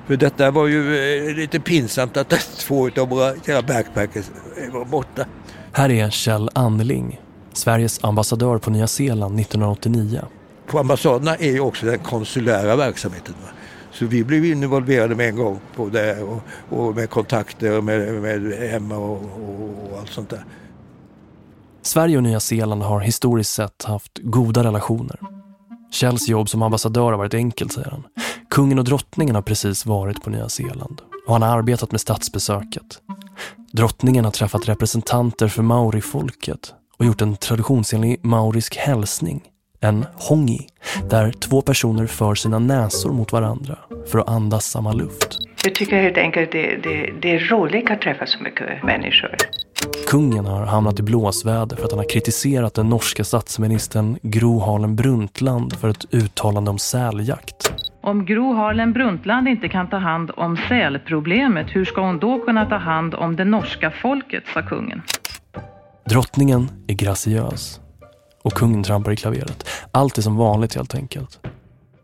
För 0.06 0.16
detta 0.16 0.50
var 0.50 0.66
ju 0.66 0.80
eh, 1.28 1.34
lite 1.34 1.60
pinsamt 1.60 2.16
att 2.16 2.30
två 2.58 2.90
av 3.00 3.08
våra 3.08 3.34
kära 3.46 3.62
backpackers 3.62 4.30
var 4.72 4.84
borta. 4.84 5.24
Här 5.72 5.90
är 5.90 6.10
Kjell 6.10 6.50
Anneling, 6.54 7.20
Sveriges 7.52 8.04
ambassadör 8.04 8.58
på 8.58 8.70
Nya 8.70 8.86
Zeeland 8.86 9.40
1989. 9.40 10.20
På 10.66 10.78
ambassaderna 10.78 11.36
är 11.36 11.50
ju 11.50 11.60
också 11.60 11.86
den 11.86 11.98
konsulära 11.98 12.76
verksamheten. 12.76 13.34
Va? 13.42 13.48
Så 13.90 14.06
vi 14.06 14.24
blev 14.24 14.44
involverade 14.44 15.14
med 15.14 15.28
en 15.28 15.36
gång 15.36 15.60
på 15.76 15.88
det 15.88 16.22
och, 16.22 16.42
och 16.68 16.94
med 16.94 17.10
kontakter 17.10 17.80
med, 17.80 18.14
med 18.14 18.74
Emma 18.74 18.96
och, 18.96 19.16
och, 19.16 19.92
och 19.92 19.98
allt 19.98 20.10
sånt 20.10 20.30
där. 20.30 20.44
Sverige 21.82 22.16
och 22.16 22.22
Nya 22.22 22.40
Zeeland 22.40 22.82
har 22.82 23.00
historiskt 23.00 23.52
sett 23.54 23.84
haft 23.84 24.18
goda 24.18 24.64
relationer. 24.64 25.20
Kjells 25.92 26.28
jobb 26.28 26.48
som 26.48 26.62
ambassadör 26.62 27.10
har 27.10 27.18
varit 27.18 27.34
enkelt, 27.34 27.72
säger 27.72 27.90
han. 27.90 28.04
Kungen 28.50 28.78
och 28.78 28.84
drottningen 28.84 29.34
har 29.34 29.42
precis 29.42 29.86
varit 29.86 30.22
på 30.22 30.30
Nya 30.30 30.48
Zeeland 30.48 31.00
och 31.26 31.32
han 31.32 31.42
har 31.42 31.58
arbetat 31.58 31.90
med 31.90 32.00
statsbesöket. 32.00 33.00
Drottningen 33.72 34.24
har 34.24 34.32
träffat 34.32 34.68
representanter 34.68 35.48
för 35.48 35.62
maorifolket 35.62 36.74
och 36.98 37.04
gjort 37.04 37.20
en 37.20 37.36
traditionsenlig 37.36 38.24
maorisk 38.24 38.76
hälsning, 38.76 39.42
en 39.80 40.06
hongi, 40.14 40.66
där 41.10 41.32
två 41.32 41.62
personer 41.62 42.06
för 42.06 42.34
sina 42.34 42.58
näsor 42.58 43.12
mot 43.12 43.32
varandra 43.32 43.78
för 44.06 44.18
att 44.18 44.28
andas 44.28 44.66
samma 44.66 44.92
luft. 44.92 45.38
Jag 45.64 45.74
tycker 45.74 46.02
helt 46.02 46.18
enkelt 46.18 46.52
det, 46.52 46.76
det, 46.76 47.12
det 47.22 47.30
är 47.30 47.38
roligt 47.38 47.90
att 47.90 48.00
träffa 48.00 48.26
så 48.26 48.42
mycket 48.42 48.84
människor. 48.84 49.36
Kungen 50.06 50.46
har 50.46 50.66
hamnat 50.66 51.00
i 51.00 51.02
blåsväder 51.02 51.76
för 51.76 51.84
att 51.84 51.90
han 51.90 51.98
har 51.98 52.08
kritiserat 52.08 52.74
den 52.74 52.88
norska 52.88 53.24
statsministern 53.24 54.18
Gro 54.22 54.58
Harlem 54.58 54.96
Brundtland 54.96 55.72
för 55.76 55.88
ett 55.88 56.14
uttalande 56.14 56.70
om 56.70 56.78
säljakt. 56.78 57.72
Om 58.02 58.24
Gro 58.24 58.54
Harlem 58.54 58.92
Brundtland 58.92 59.48
inte 59.48 59.68
kan 59.68 59.90
ta 59.90 59.96
hand 59.96 60.30
om 60.36 60.56
sälproblemet, 60.68 61.66
hur 61.70 61.84
ska 61.84 62.00
hon 62.00 62.18
då 62.18 62.38
kunna 62.38 62.66
ta 62.66 62.76
hand 62.76 63.14
om 63.14 63.36
det 63.36 63.44
norska 63.44 63.90
folket, 63.90 64.44
sa 64.54 64.62
kungen. 64.62 65.02
Drottningen 66.04 66.68
är 66.86 66.94
graciös 66.94 67.80
och 68.42 68.52
kungen 68.52 68.82
trampar 68.82 69.12
i 69.12 69.16
klaveret. 69.16 69.68
Allt 69.90 70.18
är 70.18 70.22
som 70.22 70.36
vanligt 70.36 70.74
helt 70.74 70.94
enkelt. 70.94 71.40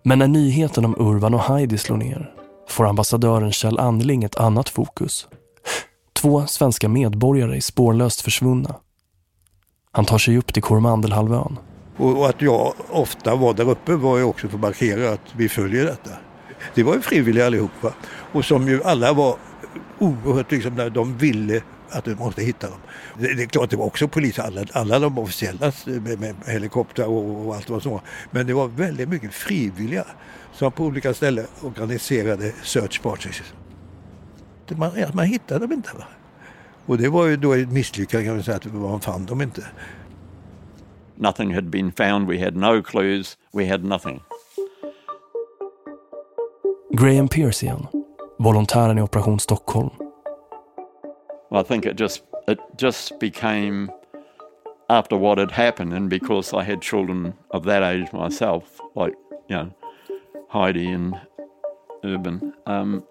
Men 0.02 0.18
när 0.18 0.28
nyheten 0.28 0.85
om 0.85 0.94
Urban 0.99 1.35
och 1.35 1.40
Heidi 1.40 1.78
slår 1.78 1.97
ner 1.97 2.30
får 2.68 2.88
ambassadören 2.88 3.52
Kjell 3.52 3.78
Anneling 3.78 4.25
ett 4.25 4.37
annat 4.37 4.68
fokus. 4.68 5.28
Två 6.20 6.46
svenska 6.46 6.88
medborgare 6.88 7.56
är 7.56 7.60
spårlöst 7.60 8.20
försvunna. 8.20 8.75
Han 9.92 10.04
tar 10.04 10.18
sig 10.18 10.38
upp 10.38 10.52
till 10.52 10.62
Kormandelhalvön. 10.62 11.58
Och 11.96 12.28
att 12.28 12.42
jag 12.42 12.75
ofta 12.90 13.34
var 13.34 13.54
där 13.54 13.70
uppe 13.70 13.92
var 13.92 14.18
ju 14.18 14.25
också 14.25 14.48
för 14.48 14.54
att 14.54 14.60
markera 14.60 15.12
att 15.12 15.34
vi 15.37 15.48
följer 15.48 15.84
detta. 15.84 16.10
Det 16.75 16.82
var 16.82 16.94
ju 16.94 17.00
frivilliga 17.00 17.46
allihopa. 17.46 17.94
Och 18.32 18.44
som 18.44 18.68
ju 18.68 18.82
alla 18.82 19.12
var 19.12 19.37
oerhört 19.98 20.50
liksom 20.50 20.75
när 20.75 20.90
de 20.90 21.18
ville 21.18 21.62
att 21.90 22.04
du 22.04 22.14
måste 22.14 22.42
hitta 22.42 22.70
dem. 22.70 22.78
Det, 23.18 23.34
det 23.34 23.42
är 23.42 23.46
klart 23.46 23.70
det 23.70 23.76
var 23.76 23.87
också 23.87 24.08
polis, 24.08 24.38
alla, 24.38 24.64
alla 24.72 24.98
de 24.98 25.18
officiella 25.18 25.66
eh, 25.66 25.72
med, 25.87 26.20
med 26.20 26.34
helikopter 26.46 27.08
och, 27.08 27.46
och 27.46 27.54
allt 27.54 27.70
vad 27.70 27.82
som 27.82 27.92
var. 27.92 28.00
Men 28.30 28.46
det 28.46 28.52
var 28.52 28.68
väldigt 28.68 29.08
mycket 29.08 29.34
frivilliga 29.34 30.04
som 30.52 30.72
på 30.72 30.84
olika 30.84 31.14
ställen 31.14 31.46
organiserade 31.62 32.52
search 32.62 33.02
parties. 33.02 33.42
Man, 34.76 34.90
man 35.14 35.25
hittade 35.26 35.60
dem 35.60 35.72
inte. 35.72 35.90
Va? 35.98 36.04
Och 36.87 36.98
det 36.98 37.08
var 37.08 37.26
ju 37.26 37.37
då 37.37 37.52
ett 37.52 37.72
misslyckande 37.72 38.26
kan 38.26 38.34
man 38.34 38.44
säga, 38.44 38.56
att 38.56 38.75
man 38.75 39.00
fann 39.00 39.26
dem 39.26 39.42
inte. 39.42 39.66
Nothing 41.14 41.54
had 41.54 41.64
been 41.64 41.92
found, 41.92 42.28
we 42.28 42.44
had 42.44 42.56
no 42.56 42.82
clues, 42.82 43.38
we 43.52 43.66
had 43.66 43.84
nothing. 43.84 44.20
Graham 46.90 47.28
Pierce 47.28 47.62
igen, 47.62 47.87
volontären 48.38 48.98
i 48.98 49.02
Operation 49.02 49.40
Stockholm. 49.40 49.90
I 51.50 51.62
think 51.62 51.87
it 51.87 52.00
just 52.00 52.22
it 52.48 52.58
just 52.78 53.18
became 53.18 53.88
after 54.88 55.16
what 55.16 55.38
had 55.38 55.50
happened, 55.52 55.92
and 55.92 56.08
because 56.08 56.52
I 56.52 56.62
had 56.62 56.82
children 56.82 57.34
of 57.50 57.64
that 57.64 57.82
age 57.82 58.12
myself, 58.12 58.64
like 58.94 59.14
you 59.48 59.56
know 59.56 59.70
Heidi 60.48 60.92
and 60.92 61.14
Urban, 62.04 62.52
um, 62.66 63.02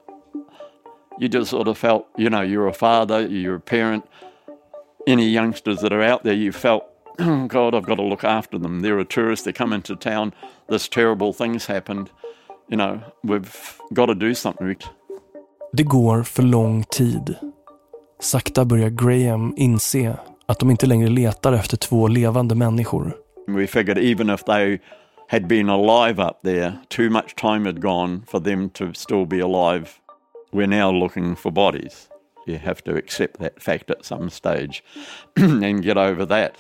you 1.20 1.28
just 1.28 1.50
sort 1.52 1.68
of 1.68 1.78
felt, 1.78 2.08
you 2.18 2.30
know, 2.30 2.42
you're 2.42 2.68
a 2.68 2.74
father, 2.74 3.28
you're 3.28 3.56
a 3.56 3.60
parent. 3.60 4.06
Any 5.08 5.30
youngsters 5.30 5.80
that 5.82 5.94
are 5.94 6.02
out 6.02 6.24
there, 6.24 6.34
you 6.34 6.52
felt, 6.52 6.84
oh 7.20 7.48
God, 7.48 7.76
I've 7.76 7.86
got 7.86 7.96
to 7.96 8.04
look 8.04 8.24
after 8.24 8.58
them. 8.60 8.82
They're 8.82 9.00
a 9.00 9.06
tourist, 9.06 9.46
they 9.46 9.54
come 9.54 9.74
into 9.74 9.96
town, 9.96 10.34
this 10.70 10.90
terrible 10.90 11.34
thing's 11.34 11.66
happened. 11.66 12.10
You 12.70 12.78
know, 12.78 13.02
we've 13.24 13.80
got 13.94 14.08
to 14.08 14.16
do 14.16 14.34
something. 14.36 14.76
Det 15.74 15.84
går 15.84 16.24
för 16.24 16.44
lång 16.44 16.84
tid. 16.84 17.36
Sakta 18.20 18.66
börjar 18.66 18.90
Graham 18.90 19.54
inse 19.58 20.18
att 20.46 20.60
de 20.60 20.72
inte 20.72 20.86
längre 20.86 21.10
letar 21.10 21.54
efter 21.54 21.78
två 21.78 22.08
levande 22.08 22.56
människor. 22.56 23.16
We 23.48 23.68
figured 23.68 23.98
even 23.98 24.30
if 24.30 24.44
they 24.44 24.80
had 25.28 25.48
been 25.48 25.70
alive 25.70 26.24
up 26.24 26.42
there, 26.44 26.72
too 26.90 27.10
much 27.10 27.36
time 27.36 27.66
had 27.66 27.82
gone 27.82 28.22
for 28.28 28.40
them 28.40 28.70
to 28.70 28.94
still 28.94 29.26
be 29.26 29.42
alive. 29.42 29.88
We're 30.52 30.68
now 30.68 30.92
looking 30.92 31.36
for 31.36 31.52
bodies. 31.52 32.10
You 32.46 32.58
have 32.58 32.82
to 32.84 32.96
accept 32.96 33.40
that 33.40 33.62
fact 33.62 33.92
at 33.92 34.06
some 34.06 34.30
stage 34.30 34.84
and 35.36 35.84
get 35.84 35.98
over 35.98 36.26
that. 36.26 36.56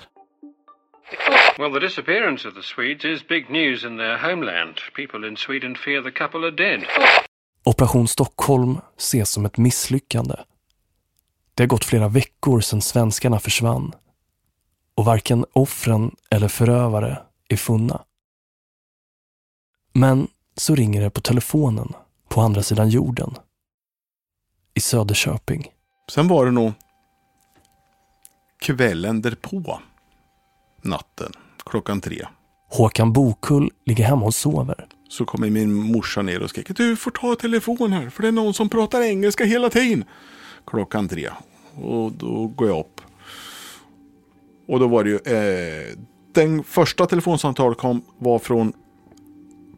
Well, 1.57 1.71
the 1.73 1.79
disappearance 1.79 2.47
of 2.47 2.55
the 2.55 2.63
Swedes 2.63 3.05
is 3.05 3.27
big 3.27 3.49
news 3.49 3.83
in 3.83 3.97
their 3.97 4.17
homeland. 4.17 4.75
People 4.95 5.27
in 5.27 5.37
Sweden 5.37 5.75
fear 5.75 6.03
the 6.03 6.11
couple 6.11 6.45
are 6.45 6.51
dead. 6.51 6.85
Operation 7.63 8.07
Stockholm 8.07 8.77
ses 8.97 9.31
som 9.31 9.45
ett 9.45 9.57
misslyckande. 9.57 10.35
Det 11.55 11.63
har 11.63 11.67
gått 11.67 11.85
flera 11.85 12.07
veckor 12.07 12.59
sedan 12.59 12.81
svenskarna 12.81 13.39
försvann. 13.39 13.93
Och 14.95 15.05
varken 15.05 15.45
offren 15.53 16.15
eller 16.29 16.47
förövare 16.47 17.17
är 17.49 17.57
funna. 17.57 18.01
Men 19.93 20.27
så 20.57 20.75
ringer 20.75 21.01
det 21.01 21.09
på 21.09 21.21
telefonen 21.21 21.93
på 22.29 22.41
andra 22.41 22.63
sidan 22.63 22.89
jorden. 22.89 23.35
I 24.77 24.79
Söderköping. 24.79 25.67
Sen 26.11 26.27
var 26.27 26.45
det 26.45 26.51
nog 26.51 26.73
kvällen 28.59 29.21
därpå. 29.21 29.79
Natten, 30.81 31.31
klockan 31.65 32.01
tre. 32.01 32.27
Håkan 32.69 33.13
Bokull 33.13 33.71
ligger 33.85 34.03
hemma 34.03 34.25
och 34.25 34.33
sover. 34.33 34.87
Så 35.09 35.25
kommer 35.25 35.49
min 35.49 35.73
morsa 35.73 36.21
ner 36.21 36.43
och 36.43 36.49
skriker 36.49 36.73
Du 36.73 36.95
får 36.95 37.11
ta 37.11 37.35
telefon 37.35 37.91
här 37.91 38.09
för 38.09 38.21
det 38.21 38.27
är 38.27 38.31
någon 38.31 38.53
som 38.53 38.69
pratar 38.69 39.01
engelska 39.01 39.45
hela 39.45 39.69
tiden. 39.69 40.05
Klockan 40.65 41.07
tre. 41.07 41.29
Och 41.75 42.11
då 42.11 42.47
går 42.47 42.67
jag 42.67 42.79
upp. 42.79 43.01
Och 44.67 44.79
då 44.79 44.87
var 44.87 45.03
det 45.03 45.09
ju 45.09 45.17
eh, 45.17 45.97
den 46.33 46.63
första 46.63 47.05
telefonsamtalet 47.05 47.77
kom 47.77 48.01
var 48.17 48.39
från 48.39 48.73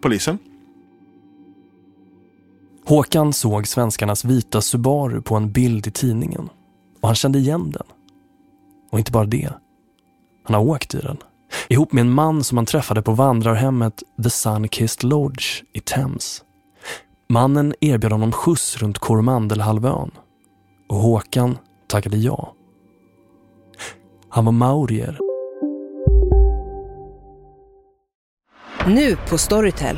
polisen. 0.01 0.37
Håkan 2.89 3.34
såg 3.34 3.67
svenskarnas 3.67 4.25
vita 4.25 4.62
Subaru 4.62 5.22
på 5.22 5.36
en 5.36 5.51
bild 5.51 5.88
i 5.88 5.91
tidningen 5.91 6.50
och 7.01 7.08
han 7.08 7.15
kände 7.15 7.39
igen 7.39 7.72
den. 7.72 7.84
Och 8.91 9.00
inte 9.00 9.12
bara 9.12 9.25
det. 9.25 9.50
Han 10.43 10.53
har 10.53 10.62
åkt 10.62 10.96
i 10.96 11.00
den. 11.00 11.17
ihop 11.67 11.91
med 11.91 12.01
en 12.01 12.10
man 12.10 12.43
som 12.43 12.58
han 12.58 12.65
träffade 12.65 13.01
på 13.01 13.12
vandrarhemmet 13.12 14.03
The 14.24 14.29
Sunkissed 14.29 15.03
Lodge 15.03 15.63
i 15.74 15.79
Thames. 15.79 16.43
Mannen 17.29 17.74
erbjöd 17.81 18.12
honom 18.12 18.31
skjuts 18.31 18.77
runt 18.77 19.00
Coromandelhalvön 19.00 20.12
och 20.89 20.98
Håkan 20.98 21.58
tackade 21.88 22.17
ja. 22.17 22.53
Han 24.29 24.46
var 24.46 24.51
maurier. 24.51 25.19
Nu 28.88 29.17
på 29.29 29.38
Storytel. 29.38 29.98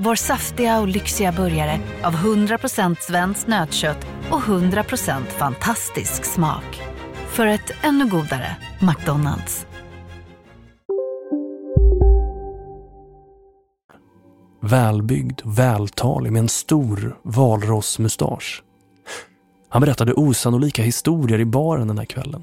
Vår 0.00 0.14
saftiga 0.14 0.80
och 0.80 0.88
lyxiga 0.88 1.32
burgare 1.32 1.80
av 2.02 2.14
100% 2.14 2.96
svenskt 3.00 3.46
nötkött 3.46 4.06
och 4.30 4.40
100% 4.40 5.24
fantastisk 5.24 6.24
smak. 6.24 6.82
För 7.28 7.46
ett 7.46 7.72
ännu 7.82 8.08
godare 8.08 8.56
McDonalds. 8.80 9.66
Välbyggd, 14.62 15.40
vältalig 15.44 16.32
med 16.32 16.40
en 16.40 16.48
stor 16.48 17.18
valrossmustasch. 17.22 18.62
Han 19.68 19.80
berättade 19.80 20.12
osannolika 20.12 20.82
historier 20.82 21.38
i 21.38 21.44
baren 21.44 21.88
den 21.88 21.98
här 21.98 22.04
kvällen. 22.04 22.42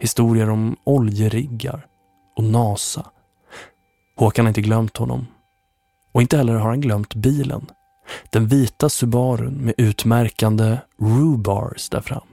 Historier 0.00 0.50
om 0.50 0.76
oljeriggar 0.84 1.86
och 2.36 2.44
NASA. 2.44 3.06
Håkan 4.16 4.44
har 4.44 4.48
inte 4.50 4.60
glömt 4.60 4.96
honom. 4.96 5.26
Och 6.16 6.22
inte 6.22 6.36
heller 6.36 6.54
har 6.54 6.68
han 6.68 6.80
glömt 6.80 7.14
bilen. 7.14 7.66
Den 8.30 8.46
vita 8.46 8.88
Subarun 8.88 9.54
med 9.54 9.74
utmärkande 9.76 10.78
Rubars 10.98 11.88
där 11.88 12.00
fram. 12.00 12.26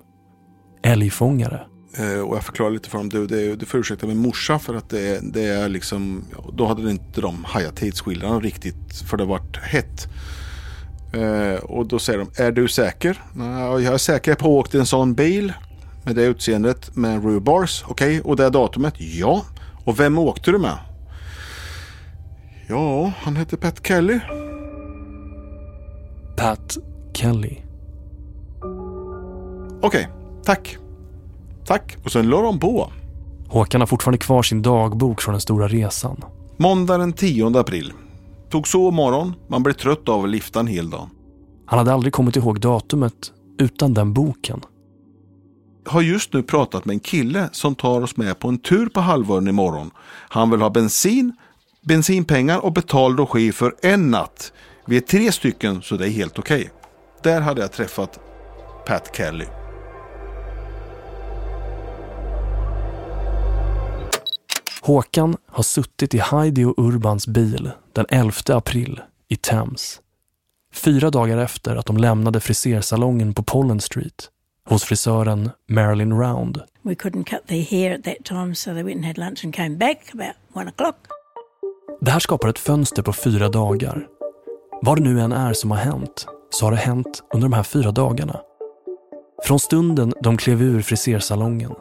Älgfångare. 0.84 1.62
Eh, 1.98 2.20
och 2.20 2.36
jag 2.36 2.44
förklarar 2.44 2.72
lite 2.72 2.90
för 2.90 2.98
dem. 2.98 3.10
Du, 3.10 3.28
det, 3.28 3.56
du 3.56 3.66
får 3.66 3.80
ursäkta 3.80 4.08
min 4.08 4.18
morsa 4.18 4.60
för 4.60 4.76
att 4.76 4.90
det, 4.90 5.34
det 5.34 5.44
är 5.44 5.70
liksom. 5.70 6.24
Då 6.54 6.66
hade 6.66 6.92
inte 6.92 7.22
de 7.22 7.44
hajat 7.44 7.76
tidsskillnaden 7.76 8.42
riktigt. 8.42 8.96
För 9.10 9.18
det 9.18 9.26
vart 9.26 9.58
hett. 9.58 10.08
Eh, 11.14 11.64
och 11.64 11.88
då 11.88 12.00
säger 12.00 12.20
de. 12.20 12.44
Är 12.44 12.52
du 12.52 12.68
säker? 12.68 13.24
jag 13.36 13.84
är 13.84 13.98
säker 13.98 14.36
på 14.36 14.46
att 14.46 14.66
åkt 14.66 14.76
i 14.76 14.78
en 14.78 14.86
sån 14.86 15.14
bil. 15.14 15.54
Med 16.04 16.16
det 16.16 16.24
utseendet 16.24 16.96
med 16.96 17.24
Rubars. 17.24 17.84
Okej, 17.88 18.20
okay. 18.20 18.32
och 18.32 18.36
det 18.36 18.50
datumet? 18.50 18.94
Ja. 18.98 19.46
Och 19.86 20.00
vem 20.00 20.18
åkte 20.18 20.52
du 20.52 20.58
med? 20.58 20.78
Ja, 22.68 23.14
han 23.18 23.36
hette 23.36 23.58
Pat 23.58 23.88
Kelly. 23.88 24.20
Pat 26.36 26.78
Kelly. 27.14 27.58
Okej, 29.82 30.10
tack. 30.44 30.78
Tack. 31.66 31.98
Och 32.04 32.12
sen 32.12 32.30
la 32.30 32.42
de 32.42 32.60
på. 32.60 32.92
Håkan 33.48 33.82
har 33.82 33.86
fortfarande 33.88 34.18
kvar 34.18 34.44
sin 34.44 34.62
dagbok 34.62 35.22
från 35.22 35.34
den 35.34 35.42
stora 35.42 35.68
resan. 35.68 36.24
Måndag 36.58 36.98
den 36.98 37.14
10 37.14 37.60
april. 37.60 37.94
Tog 38.50 38.68
så 38.68 38.92
morgon. 38.92 39.34
Man 39.48 39.64
blev 39.64 39.74
trött 39.74 40.10
av 40.10 40.24
att 40.24 40.30
lifta 40.30 40.60
en 40.60 40.68
hel 40.68 40.90
dag. 40.90 41.10
Han 41.66 41.80
hade 41.80 41.94
aldrig 41.94 42.14
kommit 42.14 42.36
ihåg 42.36 42.60
datumet 42.60 43.32
utan 43.60 43.94
den 43.94 44.14
boken. 44.14 44.62
Har 45.86 46.02
just 46.02 46.34
nu 46.34 46.44
pratat 46.44 46.86
med 46.86 46.94
en 46.94 47.00
kille 47.00 47.50
som 47.52 47.76
tar 47.76 48.02
oss 48.02 48.18
med 48.18 48.40
på 48.40 48.48
en 48.48 48.58
tur 48.58 48.90
på 48.90 49.00
halvörn 49.00 49.48
imorgon. 49.48 49.92
Han 50.30 50.52
vill 50.52 50.62
ha 50.62 50.70
bensin, 50.70 51.34
bensinpengar 51.84 52.60
och 52.60 52.74
betald 52.74 53.18
logi 53.18 53.52
för 53.52 53.76
en 53.82 54.12
natt. 54.12 54.54
Vi 54.86 54.98
är 54.98 55.02
tre 55.02 55.32
stycken 55.32 55.82
så 55.82 55.98
det 55.98 56.08
är 56.08 56.10
helt 56.10 56.40
okej. 56.40 56.62
Okay. 56.62 56.70
Där 57.24 57.42
hade 57.42 57.62
jag 57.62 57.72
träffat 57.72 58.20
Pat 58.86 59.16
Kelly. 59.18 59.46
Håkan 64.82 65.38
har 65.48 65.64
suttit 65.64 66.14
i 66.14 66.20
Heidi 66.20 66.64
och 66.64 66.74
Urbans 66.78 67.28
bil 67.28 67.72
den 67.94 68.06
11 68.10 68.32
april 68.48 69.02
i 69.28 69.36
Thames. 69.36 70.02
Fyra 70.74 71.10
dagar 71.10 71.38
efter 71.38 71.76
att 71.76 71.86
de 71.86 71.98
lämnade 71.98 72.40
frisersalongen 72.40 73.34
på 73.34 73.44
Pollen 73.44 73.80
Street 73.80 74.30
hos 74.66 74.84
frisören 74.84 75.50
Marilyn 75.70 76.14
Round. 76.20 76.62
We 76.82 76.94
couldn't 76.94 77.24
cut 77.24 77.48
their 77.48 77.64
hair 77.64 77.96
at 77.96 78.04
that 78.04 78.24
time 78.24 78.56
so 78.56 78.74
they 78.74 78.84
went 78.84 78.96
and 78.96 79.06
had 79.06 79.18
lunch 79.18 79.46
and 79.46 79.56
came 79.56 79.78
back 79.78 79.98
about 80.14 80.36
one 80.54 80.72
o'clock. 80.72 81.13
Det 82.02 82.12
här 82.12 82.20
skapar 82.20 82.50
ett 82.50 82.60
fönster 82.60 83.02
på 83.02 83.14
fyra 83.14 83.50
dagar. 83.50 84.08
Vad 84.82 84.98
det 84.98 85.04
nu 85.04 85.22
än 85.22 85.32
är 85.32 85.54
som 85.54 85.72
har 85.72 85.78
hänt, 85.78 86.28
så 86.50 86.66
har 86.66 86.72
det 86.72 86.78
hänt 86.78 87.24
under 87.34 87.48
de 87.50 87.54
här 87.54 87.64
fyra 87.64 87.92
dagarna. 87.92 88.42
Från 89.44 89.60
stunden 89.60 90.14
de 90.22 90.38
klev 90.38 90.62
ur 90.62 90.82
frisersalongen, 90.82 91.72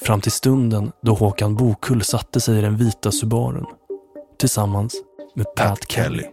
fram 0.00 0.20
till 0.20 0.32
stunden 0.32 0.92
då 1.02 1.14
Håkan 1.14 1.56
Bokull 1.56 2.04
satte 2.04 2.40
sig 2.40 2.58
i 2.58 2.60
den 2.60 2.76
vita 2.76 3.12
Subarun, 3.12 3.66
tillsammans 4.38 4.94
med 5.34 5.46
Pat, 5.46 5.56
Pat 5.56 5.90
Kelly. 5.90 6.24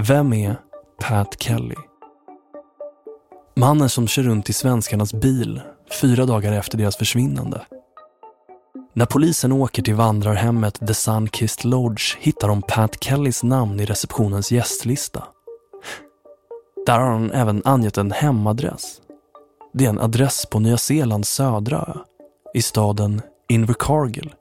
Vem 0.00 0.32
är 0.32 0.56
Pat 1.00 1.42
Kelly? 1.42 1.76
Mannen 3.56 3.88
som 3.88 4.08
kör 4.08 4.22
runt 4.22 4.50
i 4.50 4.52
svenskarnas 4.52 5.14
bil 5.14 5.60
fyra 6.00 6.26
dagar 6.26 6.52
efter 6.52 6.78
deras 6.78 6.96
försvinnande. 6.96 7.60
När 8.92 9.06
polisen 9.06 9.52
åker 9.52 9.82
till 9.82 9.94
vandrarhemmet 9.94 10.86
The 10.86 10.94
Sunkissed 10.94 11.64
Lodge 11.64 12.16
hittar 12.18 12.48
de 12.48 12.62
Pat 12.62 13.04
Kellys 13.04 13.42
namn 13.42 13.80
i 13.80 13.84
receptionens 13.84 14.52
gästlista. 14.52 15.24
Där 16.86 16.98
har 16.98 17.10
han 17.10 17.30
även 17.30 17.62
angett 17.64 17.98
en 17.98 18.12
hemadress. 18.12 19.00
Det 19.72 19.84
är 19.84 19.88
en 19.88 20.00
adress 20.00 20.46
på 20.46 20.60
Nya 20.60 20.76
Zeelands 20.76 21.30
södra 21.30 21.84
ö, 21.88 21.98
i 22.54 22.62
staden 22.62 23.22
Invercargill. 23.48 24.34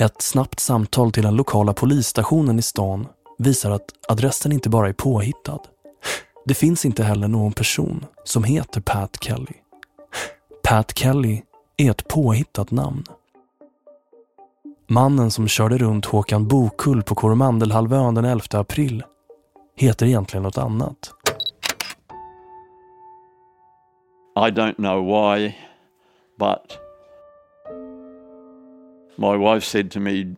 Ett 0.00 0.22
snabbt 0.22 0.60
samtal 0.60 1.12
till 1.12 1.22
den 1.22 1.36
lokala 1.36 1.72
polisstationen 1.72 2.58
i 2.58 2.62
stan 2.62 3.06
visar 3.38 3.70
att 3.70 3.84
adressen 4.08 4.52
inte 4.52 4.68
bara 4.68 4.88
är 4.88 4.92
påhittad. 4.92 5.60
Det 6.44 6.54
finns 6.54 6.84
inte 6.84 7.04
heller 7.04 7.28
någon 7.28 7.52
person 7.52 8.06
som 8.24 8.44
heter 8.44 8.80
Pat 8.80 9.16
Kelly. 9.20 9.54
Pat 10.62 10.98
Kelly 10.98 11.42
är 11.76 11.90
ett 11.90 12.08
påhittat 12.08 12.70
namn. 12.70 13.04
Mannen 14.86 15.30
som 15.30 15.48
körde 15.48 15.78
runt 15.78 16.06
Håkan 16.06 16.48
Bokull 16.48 17.02
på 17.02 17.14
Coromandelhalvön 17.14 18.14
den 18.14 18.24
11 18.24 18.44
april 18.52 19.02
heter 19.76 20.06
egentligen 20.06 20.42
något 20.42 20.58
annat. 20.58 21.14
I 24.36 24.50
don't 24.50 24.76
know 24.76 25.06
why, 25.06 25.56
but 26.38 26.78
my 29.16 29.36
wife 29.36 29.66
said 29.66 29.90
to 29.90 30.00
me 30.00 30.34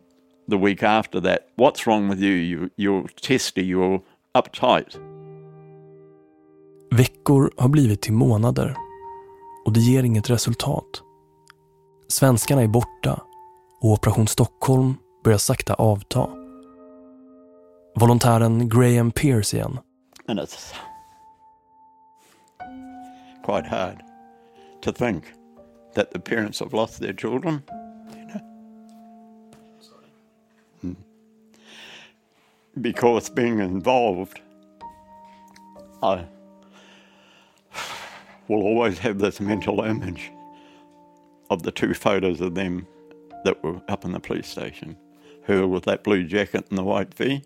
the 0.49 0.57
week 0.57 0.83
after 0.83 1.21
that, 1.21 1.39
what's 1.55 1.87
wrong 1.87 2.09
with 2.09 2.21
you? 2.21 2.35
you 2.35 2.69
you're 2.75 3.07
testy, 3.21 3.61
you're 3.61 4.01
uptight. 4.33 4.97
Veckor 6.91 7.51
har 7.57 7.69
blivit 7.69 8.01
till 8.01 8.13
månader 8.13 8.75
och 9.65 9.73
det 9.73 9.79
ger 9.79 10.03
inget 10.03 10.29
resultat. 10.29 11.03
Svenskarna 12.09 12.61
är 12.61 12.67
borta 12.67 13.21
och 13.81 13.91
Operation 13.91 14.27
Stockholm 14.27 14.95
börjar 15.23 15.37
sakta 15.37 15.73
avta. 15.73 16.29
Volontären 17.95 18.69
Graham 18.69 19.11
Pierce 19.11 19.53
igen. 19.53 19.79
And 20.27 20.39
it's 20.39 20.41
alltså, 20.41 20.75
quite 23.45 23.67
hard 23.67 24.03
to 24.81 24.91
think 24.91 25.23
that 25.95 26.11
the 26.11 26.19
parents 26.19 26.59
have 26.59 26.75
lost 26.75 26.99
their 26.99 27.13
children. 27.13 27.61
You 28.15 28.27
know? 28.27 28.41
Hmm. 30.81 30.95
Because 32.73 33.33
being 33.33 33.59
involved, 33.59 34.39
I 36.01 36.25
will 38.47 38.61
always 38.61 38.99
have 38.99 39.19
this 39.19 39.39
mental 39.39 39.81
image 39.85 40.31
of 41.49 41.63
the 41.63 41.71
two 41.71 41.93
photos 42.05 42.41
of 42.41 42.55
them 42.55 42.87
that 43.43 43.63
were 43.63 43.81
up 43.87 44.05
in 44.05 44.11
the 44.11 44.19
police 44.19 44.47
station. 44.47 44.97
Her 45.43 45.67
with 45.67 45.85
that 45.85 46.03
blue 46.03 46.23
jacket 46.23 46.65
and 46.69 46.77
the 46.77 46.83
white 46.83 47.13
V. 47.13 47.43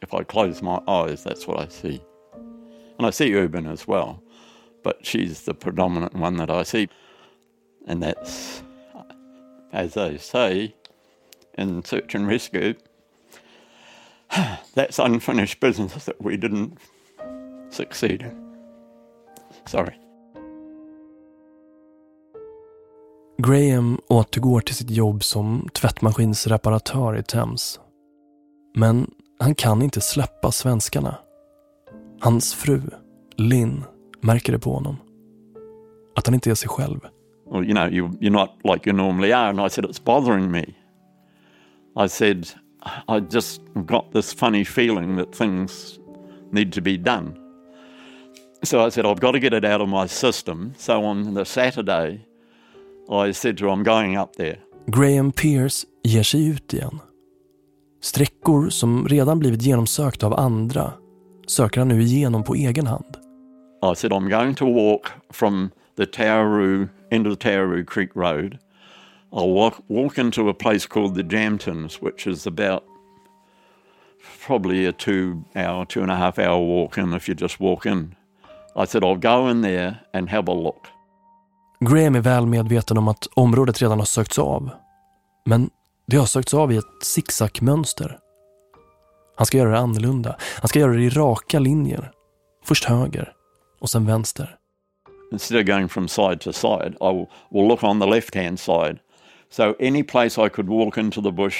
If 0.00 0.14
I 0.14 0.22
close 0.22 0.62
my 0.62 0.80
eyes, 0.86 1.24
that's 1.24 1.46
what 1.46 1.60
I 1.60 1.68
see. 1.68 2.00
And 2.98 3.06
I 3.06 3.10
see 3.10 3.34
Urban 3.34 3.66
as 3.66 3.86
well, 3.86 4.22
but 4.82 5.04
she's 5.04 5.42
the 5.42 5.54
predominant 5.54 6.14
one 6.14 6.36
that 6.36 6.50
I 6.50 6.62
see. 6.62 6.88
And 7.86 8.02
that's, 8.02 8.62
as 9.72 9.94
they 9.94 10.18
say 10.18 10.74
in 11.56 11.84
search 11.84 12.14
and 12.14 12.26
rescue, 12.26 12.74
that's 14.74 14.98
unfinished 14.98 15.60
business 15.60 16.04
that 16.06 16.22
we 16.22 16.36
didn't 16.36 16.78
succeed 17.70 18.22
in. 18.22 18.56
Sorry. 19.66 19.98
Graham 23.42 24.00
återgår 24.08 24.60
till 24.60 24.74
sitt 24.74 24.90
jobb 24.90 25.24
som 25.24 25.68
tvättmaskinsreparatör 25.72 27.16
i 27.16 27.22
Thames. 27.22 27.80
Men 28.74 29.10
han 29.38 29.54
kan 29.54 29.82
inte 29.82 30.00
släppa 30.00 30.52
svenskarna. 30.52 31.18
Hans 32.20 32.54
fru, 32.54 32.80
Lynn, 33.36 33.84
märker 34.20 34.52
det 34.52 34.58
på 34.58 34.74
honom. 34.74 34.96
Att 36.16 36.26
han 36.26 36.34
inte 36.34 36.50
är 36.50 36.54
sig 36.54 36.68
själv. 36.68 37.00
Well, 37.50 37.64
you 37.64 37.74
know, 37.74 37.92
you, 37.92 38.08
you're 38.08 38.30
not 38.30 38.50
like 38.64 38.90
you 38.90 38.96
normally 38.96 39.32
are. 39.32 39.48
And 39.48 39.60
I 39.60 39.70
said, 39.70 39.84
it's 39.84 40.04
bothering 40.04 40.50
me. 40.50 40.64
I 42.04 42.08
said, 42.08 42.46
I 43.08 43.20
just 43.30 43.60
got 43.74 44.12
this 44.12 44.34
funny 44.34 44.64
feeling 44.64 45.16
that 45.16 45.32
things 45.32 45.98
need 46.52 46.72
to 46.72 46.80
be 46.80 46.96
done. 46.96 47.34
So 48.62 48.86
I 48.86 48.90
said, 48.90 49.06
I've 49.06 49.20
got 49.20 49.32
to 49.32 49.40
get 49.40 49.52
it 49.52 49.64
out 49.64 49.80
of 49.80 49.88
my 49.88 50.08
system. 50.08 50.74
So 50.76 51.04
on 51.04 51.34
the 51.34 51.44
Saturday, 51.44 52.27
i 53.10 53.32
said 53.32 53.58
to 53.58 53.64
her, 53.64 53.70
I'm 53.70 53.84
going 53.84 54.16
up 54.16 54.36
there. 54.36 54.58
Graham 54.86 55.32
Pierce 55.32 55.86
ger 56.04 56.22
sig 56.22 56.48
ut 56.48 56.74
igen. 56.74 57.00
Sträckor 58.00 58.70
som 58.70 59.08
redan 59.08 59.38
blivit 59.38 59.62
genomsökta 59.62 60.26
av 60.26 60.40
andra 60.40 60.92
söker 61.46 61.80
han 61.80 61.88
nu 61.88 62.02
igenom 62.02 62.44
på 62.44 62.54
egen 62.54 62.86
hand. 62.86 63.16
I 63.82 63.94
said, 63.94 64.12
I'm 64.12 64.28
going 64.28 64.54
to 64.54 64.66
walk 64.66 65.10
from 65.30 65.70
the 65.96 66.06
Tauru, 66.06 66.88
end 67.10 67.26
of 67.26 67.38
the 67.38 67.50
Tauru 67.50 67.84
Creek 67.84 68.10
Road. 68.14 68.58
I'll 69.32 69.52
walk, 69.52 69.74
walk 69.88 70.18
into 70.18 70.48
a 70.48 70.54
place 70.54 70.86
called 70.86 71.14
the 71.14 71.22
Jamtons, 71.22 72.02
which 72.02 72.26
is 72.26 72.46
about 72.46 72.84
probably 74.40 74.86
a 74.86 74.92
two 74.92 75.44
hour, 75.54 75.84
two 75.84 76.02
and 76.02 76.10
a 76.10 76.16
half 76.16 76.38
hour 76.38 76.58
walk 76.58 76.98
in 76.98 77.12
if 77.12 77.28
you 77.28 77.34
just 77.34 77.60
walk 77.60 77.86
in. 77.86 78.14
I 78.76 78.84
said, 78.84 79.04
I'll 79.04 79.16
go 79.16 79.48
in 79.48 79.60
there 79.60 80.00
and 80.12 80.28
have 80.28 80.48
a 80.48 80.54
look. 80.54 80.88
Graham 81.80 82.14
är 82.14 82.20
väl 82.20 82.46
medveten 82.46 82.98
om 82.98 83.08
att 83.08 83.26
området 83.34 83.82
redan 83.82 83.98
har 83.98 84.06
sökts 84.06 84.38
av. 84.38 84.70
Men 85.46 85.70
det 86.06 86.16
har 86.16 86.26
sökts 86.26 86.54
av 86.54 86.72
i 86.72 86.76
ett 86.76 86.84
zigzagmönster. 87.02 88.18
Han 89.36 89.46
ska 89.46 89.58
göra 89.58 89.70
det 89.70 89.78
annorlunda. 89.78 90.36
Han 90.60 90.68
ska 90.68 90.78
göra 90.78 90.92
det 90.92 91.02
i 91.02 91.10
raka 91.10 91.58
linjer. 91.58 92.10
Först 92.64 92.84
höger 92.84 93.32
och 93.80 93.90
sen 93.90 94.06
vänster. 94.06 94.56
Instead 95.32 95.60
of 95.60 95.66
going 95.66 95.88
from 95.88 96.08
side 96.08 96.40
to 96.40 96.52
side, 96.52 96.96
I 97.00 97.12
will, 97.12 97.26
will 97.50 97.68
look 97.68 97.82
on 97.82 98.00
the 98.00 98.06
left 98.06 98.34
hand 98.34 98.60
side. 98.60 98.98
So 99.50 99.74
any 99.80 100.02
place 100.02 100.46
I 100.46 100.48
could 100.48 100.68
walk 100.68 100.98
into 100.98 101.22
the 101.22 101.32
bush 101.32 101.56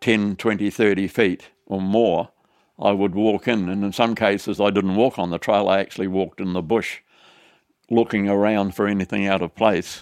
10, 0.00 0.36
20, 0.36 0.70
30 0.70 1.08
feet 1.08 1.40
or 1.66 1.80
more, 1.80 2.28
I 2.78 2.92
would 2.92 3.14
walk 3.14 3.48
in. 3.48 3.68
And 3.68 3.84
in 3.84 3.92
some 3.92 4.14
cases, 4.14 4.60
I 4.60 4.70
didn't 4.70 4.96
walk 4.96 5.18
on 5.18 5.30
the 5.30 5.38
trail, 5.38 5.68
I 5.68 5.80
actually 5.80 6.08
walked 6.08 6.40
in 6.40 6.52
the 6.52 6.62
bush 6.62 6.98
looking 7.92 8.28
around 8.28 8.74
for 8.74 8.88
anything 8.88 9.32
out 9.32 9.42
of 9.42 9.54
place. 9.54 10.00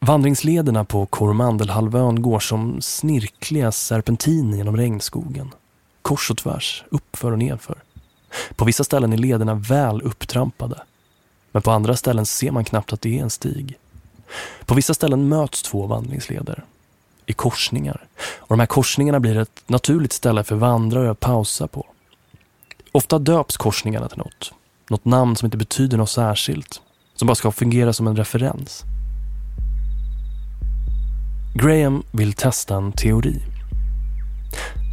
Vandringslederna 0.00 0.84
på 0.84 1.06
Coromandelhalvön 1.06 2.22
går 2.22 2.40
som 2.40 2.80
snirkliga 2.80 3.72
serpentiner 3.72 4.56
genom 4.56 4.76
regnskogen. 4.76 5.50
Kors 6.02 6.30
och 6.30 6.36
tvärs, 6.36 6.84
uppför 6.90 7.32
och 7.32 7.38
nedför. 7.38 7.82
På 8.56 8.64
vissa 8.64 8.84
ställen 8.84 9.12
är 9.12 9.16
lederna 9.16 9.54
väl 9.54 10.02
upptrampade. 10.02 10.82
Men 11.52 11.62
på 11.62 11.70
andra 11.70 11.96
ställen 11.96 12.26
ser 12.26 12.50
man 12.50 12.64
knappt 12.64 12.92
att 12.92 13.00
det 13.00 13.18
är 13.18 13.22
en 13.22 13.30
stig. 13.30 13.78
På 14.64 14.74
vissa 14.74 14.94
ställen 14.94 15.28
möts 15.28 15.62
två 15.62 15.86
vandringsleder. 15.86 16.64
I 17.26 17.32
korsningar. 17.32 18.06
Och 18.38 18.48
de 18.48 18.60
här 18.60 18.66
korsningarna 18.66 19.20
blir 19.20 19.38
ett 19.38 19.62
naturligt 19.66 20.12
ställe 20.12 20.44
för 20.44 20.56
vandrare 20.56 21.10
att 21.10 21.20
pausa 21.20 21.66
på. 21.66 21.86
Ofta 22.92 23.18
döps 23.18 23.56
korsningarna 23.56 24.08
till 24.08 24.18
något. 24.18 24.52
Något 24.90 25.04
namn 25.04 25.36
som 25.36 25.46
inte 25.46 25.56
betyder 25.56 25.96
något 25.96 26.10
särskilt. 26.10 26.80
Som 27.20 27.26
bara 27.26 27.34
ska 27.34 27.52
fungera 27.52 27.92
som 27.92 28.06
en 28.06 28.16
referens. 28.16 28.84
Graham 31.54 32.02
vill 32.12 32.32
testa 32.32 32.76
en 32.76 32.92
teori. 32.92 33.42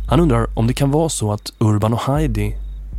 Han 0.10 0.20
undrar 0.20 0.60
om 0.60 0.68
det 0.68 0.74
kan 0.74 0.92
vara 0.92 1.10
så 1.10 1.32
att 1.32 1.54
Urban 1.60 1.94
och 1.94 2.00
Heidi 2.00 2.56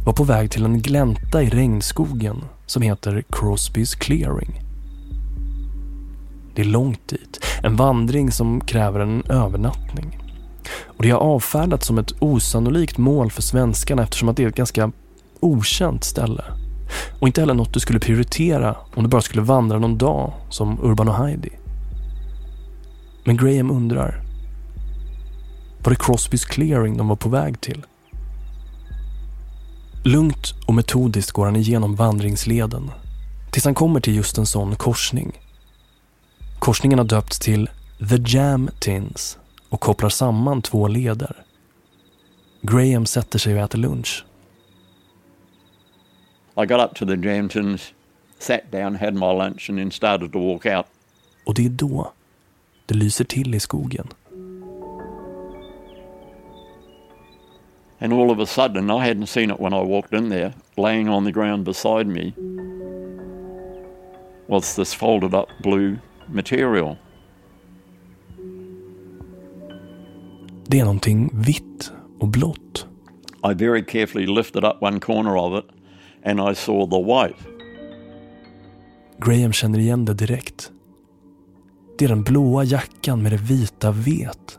var 0.07 0.13
på 0.13 0.25
väg 0.25 0.51
till 0.51 0.65
en 0.65 0.83
glänta 0.83 1.43
i 1.43 1.49
regnskogen 1.49 2.45
som 2.67 2.83
heter 2.83 3.25
Crosbys 3.31 3.95
Clearing. 3.95 4.63
Det 6.55 6.63
är 6.63 6.67
långt 6.67 7.09
dit, 7.09 7.45
en 7.63 7.77
vandring 7.77 8.31
som 8.31 8.61
kräver 8.61 9.01
en 9.01 9.23
övernattning. 9.29 10.19
Och 10.97 11.03
det 11.03 11.11
har 11.11 11.21
avfärdats 11.21 11.87
som 11.87 11.99
ett 11.99 12.13
osannolikt 12.19 12.99
mål 12.99 13.31
för 13.31 13.43
svenskarna 13.43 14.03
eftersom 14.03 14.29
att 14.29 14.37
det 14.37 14.45
är 14.45 14.49
ett 14.49 14.55
ganska 14.55 14.93
okänt 15.41 16.05
ställe. 16.05 16.45
Och 17.21 17.27
inte 17.27 17.41
heller 17.41 17.55
något 17.55 17.75
du 17.75 17.81
skulle 17.81 17.99
prioritera 17.99 18.77
om 18.95 19.03
du 19.03 19.09
bara 19.09 19.23
skulle 19.23 19.43
vandra 19.43 19.79
någon 19.79 19.99
dag 19.99 20.33
som 20.51 20.79
Urban 20.83 21.09
och 21.09 21.15
Heidi. 21.15 21.51
Men 23.25 23.37
Graham 23.37 23.71
undrar. 23.71 24.23
Var 25.85 25.91
det 25.91 25.99
Crosbys 25.99 26.45
clearing 26.45 26.97
de 26.97 27.09
var 27.09 27.17
på 27.17 27.29
väg 27.29 27.61
till? 27.61 27.87
Lugnt 30.05 30.55
och 30.67 30.75
metodiskt 30.75 31.33
går 31.33 31.45
han 31.45 31.57
igenom 31.57 31.97
vandringsleden 31.97 32.91
tills 33.51 33.65
han 33.65 33.75
kommer 33.75 34.01
till 34.01 34.17
just 34.17 34.39
en 34.39 34.47
sån 34.47 34.77
korsning. 34.77 35.41
Korsningen 36.59 36.99
har 36.99 37.07
döpts 37.07 37.39
till 37.39 37.71
The 38.09 38.17
Jam 38.27 38.71
Tins 38.81 39.39
och 39.69 39.81
kopplar 39.81 40.09
samman 40.09 40.63
två 40.63 40.89
leder. 40.89 41.37
Graham 42.63 43.07
sätter 43.07 43.39
sig 43.39 43.55
och 43.55 43.61
äter 43.61 43.79
lunch. 43.79 44.25
I 46.59 46.67
got 46.67 46.81
up 46.81 46.95
to 46.95 47.05
the 47.05 47.17
Jamtons, 47.17 47.93
sat 48.41 48.71
down, 48.71 48.97
had 48.97 49.15
my 49.15 49.31
lunch 49.31 49.69
and 49.69 49.79
then 49.79 49.93
started 49.93 50.33
to 50.33 50.39
walk 50.39 50.67
out. 50.67 50.87
Och 51.47 51.55
det 51.55 51.65
är 51.65 51.69
då 51.69 52.13
det 52.87 52.95
lyser 52.95 53.25
till 53.25 53.55
i 53.55 53.61
skogen. 53.61 54.07
And 58.01 58.13
all 58.13 58.31
of 58.31 58.39
a 58.39 58.47
sudden, 58.47 58.91
I 58.91 59.09
hadn't 59.09 59.27
seen 59.27 59.51
it 59.51 59.61
when 59.61 59.73
I 59.73 59.83
walked 59.83 60.21
in 60.21 60.31
there, 60.31 60.53
laying 60.77 61.09
on 61.09 61.25
the 61.25 61.33
ground 61.33 61.65
beside 61.65 62.07
me 62.07 62.33
was 64.49 64.77
this 64.77 64.95
folded 64.95 65.35
up 65.35 65.49
blue 65.63 65.99
material. 66.27 66.97
Det 70.67 70.81
är 70.81 70.85
någonting 70.85 71.31
vitt 71.35 71.93
och 72.21 72.29
blått. 72.29 72.87
I 73.51 73.55
very 73.55 73.85
carefully 73.85 74.27
lifted 74.27 74.65
up 74.65 74.83
one 74.83 75.01
corner 75.01 75.37
of 75.37 75.65
it 75.65 75.78
and 76.25 76.51
I 76.53 76.55
saw 76.55 76.91
the 76.91 77.03
white. 77.03 77.59
Graham 79.19 79.53
känner 79.53 79.79
igen 79.79 80.05
det 80.05 80.15
direkt. 80.15 80.73
Det 81.99 82.05
är 82.05 82.09
den 82.09 82.23
blåa 82.23 82.65
jackan 82.65 83.23
med 83.23 83.33
det 83.33 83.37
vita 83.37 83.91
vet 83.91 84.59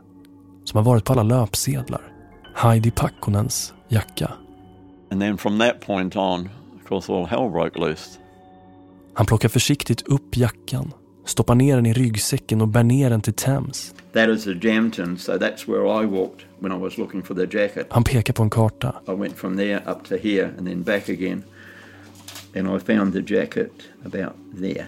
som 0.64 0.76
har 0.76 0.84
varit 0.84 1.04
på 1.04 1.12
alla 1.12 1.22
löpsedlar. 1.22 2.12
Heidi 2.54 2.90
Pakkonens 2.90 3.74
jacka. 3.88 4.30
And 5.10 5.20
then 5.20 5.38
from 5.38 5.58
that 5.58 5.80
point 5.80 6.16
on, 6.16 6.48
of 6.76 6.88
course, 6.88 7.12
all 7.12 7.26
hell 7.26 7.50
broke 7.50 7.78
loose. 7.78 8.18
Han 9.14 9.26
plockar 9.26 9.48
försiktigt 9.48 10.02
upp 10.02 10.36
jackan, 10.36 10.92
stoppar 11.30 11.54
ner 11.54 11.76
den 11.76 11.86
i 11.86 11.92
ryggsäcken 11.92 12.60
och 12.60 12.68
bär 12.68 12.82
ner 12.82 13.10
den 13.10 13.20
till 13.20 13.34
Thames. 13.34 13.94
That 14.12 14.28
is 14.28 14.44
the 14.44 14.68
Jamton, 14.68 15.18
so 15.18 15.32
that's 15.32 15.68
where 15.68 16.02
I 16.02 16.06
walked 16.06 16.46
when 16.58 16.72
I 16.72 16.78
was 16.78 16.98
looking 16.98 17.22
for 17.22 17.34
the 17.34 17.58
jacket. 17.58 17.86
Han 17.90 18.04
pekar 18.04 18.32
på 18.32 18.42
en 18.42 18.50
karta. 18.50 18.94
I 19.08 19.10
went 19.10 19.36
from 19.36 19.56
there 19.56 19.82
up 19.86 20.08
to 20.08 20.16
here 20.16 20.50
and 20.58 20.66
then 20.66 20.82
back 20.82 21.08
again. 21.08 21.42
And 22.56 22.76
I 22.76 22.94
found 22.94 23.12
the 23.12 23.34
jacket 23.34 23.72
about 24.04 24.32
there, 24.60 24.86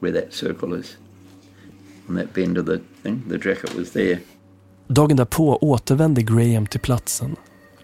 where 0.00 0.20
that 0.20 0.32
circle 0.32 0.80
is. 0.80 0.96
On 2.08 2.16
that 2.16 2.34
bend 2.34 2.58
of 2.58 2.66
the 2.66 2.78
thing, 3.02 3.22
the 3.28 3.48
jacket 3.48 3.74
was 3.74 3.90
there. 3.90 4.18
Dagen 4.88 5.16
därpå 5.16 5.58
återvänder 5.60 6.22
Graham 6.22 6.66
till 6.66 6.80
platsen, 6.80 7.36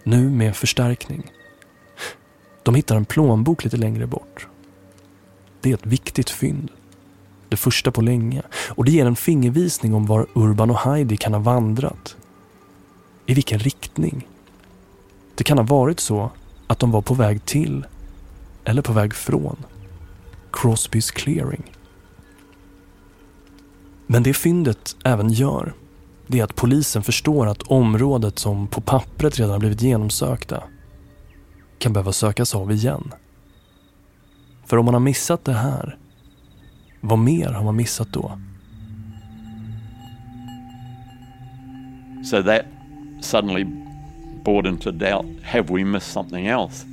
nu 0.03 0.29
med 0.29 0.55
förstärkning. 0.55 1.31
De 2.63 2.75
hittar 2.75 2.95
en 2.95 3.05
plånbok 3.05 3.63
lite 3.63 3.77
längre 3.77 4.07
bort. 4.07 4.47
Det 5.63 5.69
är 5.69 5.73
ett 5.73 5.85
viktigt 5.85 6.29
fynd. 6.29 6.71
Det 7.49 7.57
första 7.57 7.91
på 7.91 8.01
länge. 8.01 8.41
Och 8.69 8.85
det 8.85 8.91
ger 8.91 9.05
en 9.05 9.15
fingervisning 9.15 9.93
om 9.93 10.05
var 10.05 10.27
Urban 10.33 10.69
och 10.69 10.77
Heidi 10.77 11.17
kan 11.17 11.33
ha 11.33 11.39
vandrat. 11.39 12.15
I 13.25 13.33
vilken 13.33 13.59
riktning. 13.59 14.27
Det 15.35 15.43
kan 15.43 15.57
ha 15.57 15.65
varit 15.65 15.99
så 15.99 16.31
att 16.67 16.79
de 16.79 16.91
var 16.91 17.01
på 17.01 17.13
väg 17.13 17.45
till 17.45 17.85
eller 18.63 18.81
på 18.81 18.93
väg 18.93 19.13
från 19.13 19.57
Crosbys 20.51 21.11
Clearing. 21.11 21.63
Men 24.07 24.23
det 24.23 24.33
fyndet 24.33 24.95
även 25.03 25.29
gör, 25.29 25.73
det 26.27 26.39
är 26.39 26.43
att 26.43 26.55
polisen 26.55 27.03
förstår 27.03 27.47
att 27.47 27.61
området 27.61 28.39
som 28.39 28.67
på 28.67 28.81
pappret 28.81 29.39
redan 29.39 29.59
blivit 29.59 29.81
genomsökta 29.81 30.63
kan 31.77 31.93
behöva 31.93 32.11
sökas 32.11 32.55
av 32.55 32.71
igen. 32.71 33.13
För 34.65 34.77
om 34.77 34.85
man 34.85 34.93
har 34.93 35.01
missat 35.01 35.45
det 35.45 35.53
här, 35.53 35.97
vad 37.01 37.19
mer 37.19 37.49
har 37.49 37.63
man 37.63 37.75
missat 37.75 38.07
då? 38.11 38.39
So 42.23 42.43
that 42.43 42.65
suddenly 43.21 43.65
brought 44.43 44.65
into 44.65 44.91
doubt 44.91 45.25
have 45.43 45.73
we 45.73 45.83
missed 45.83 46.13
something 46.13 46.47
else? 46.47 46.85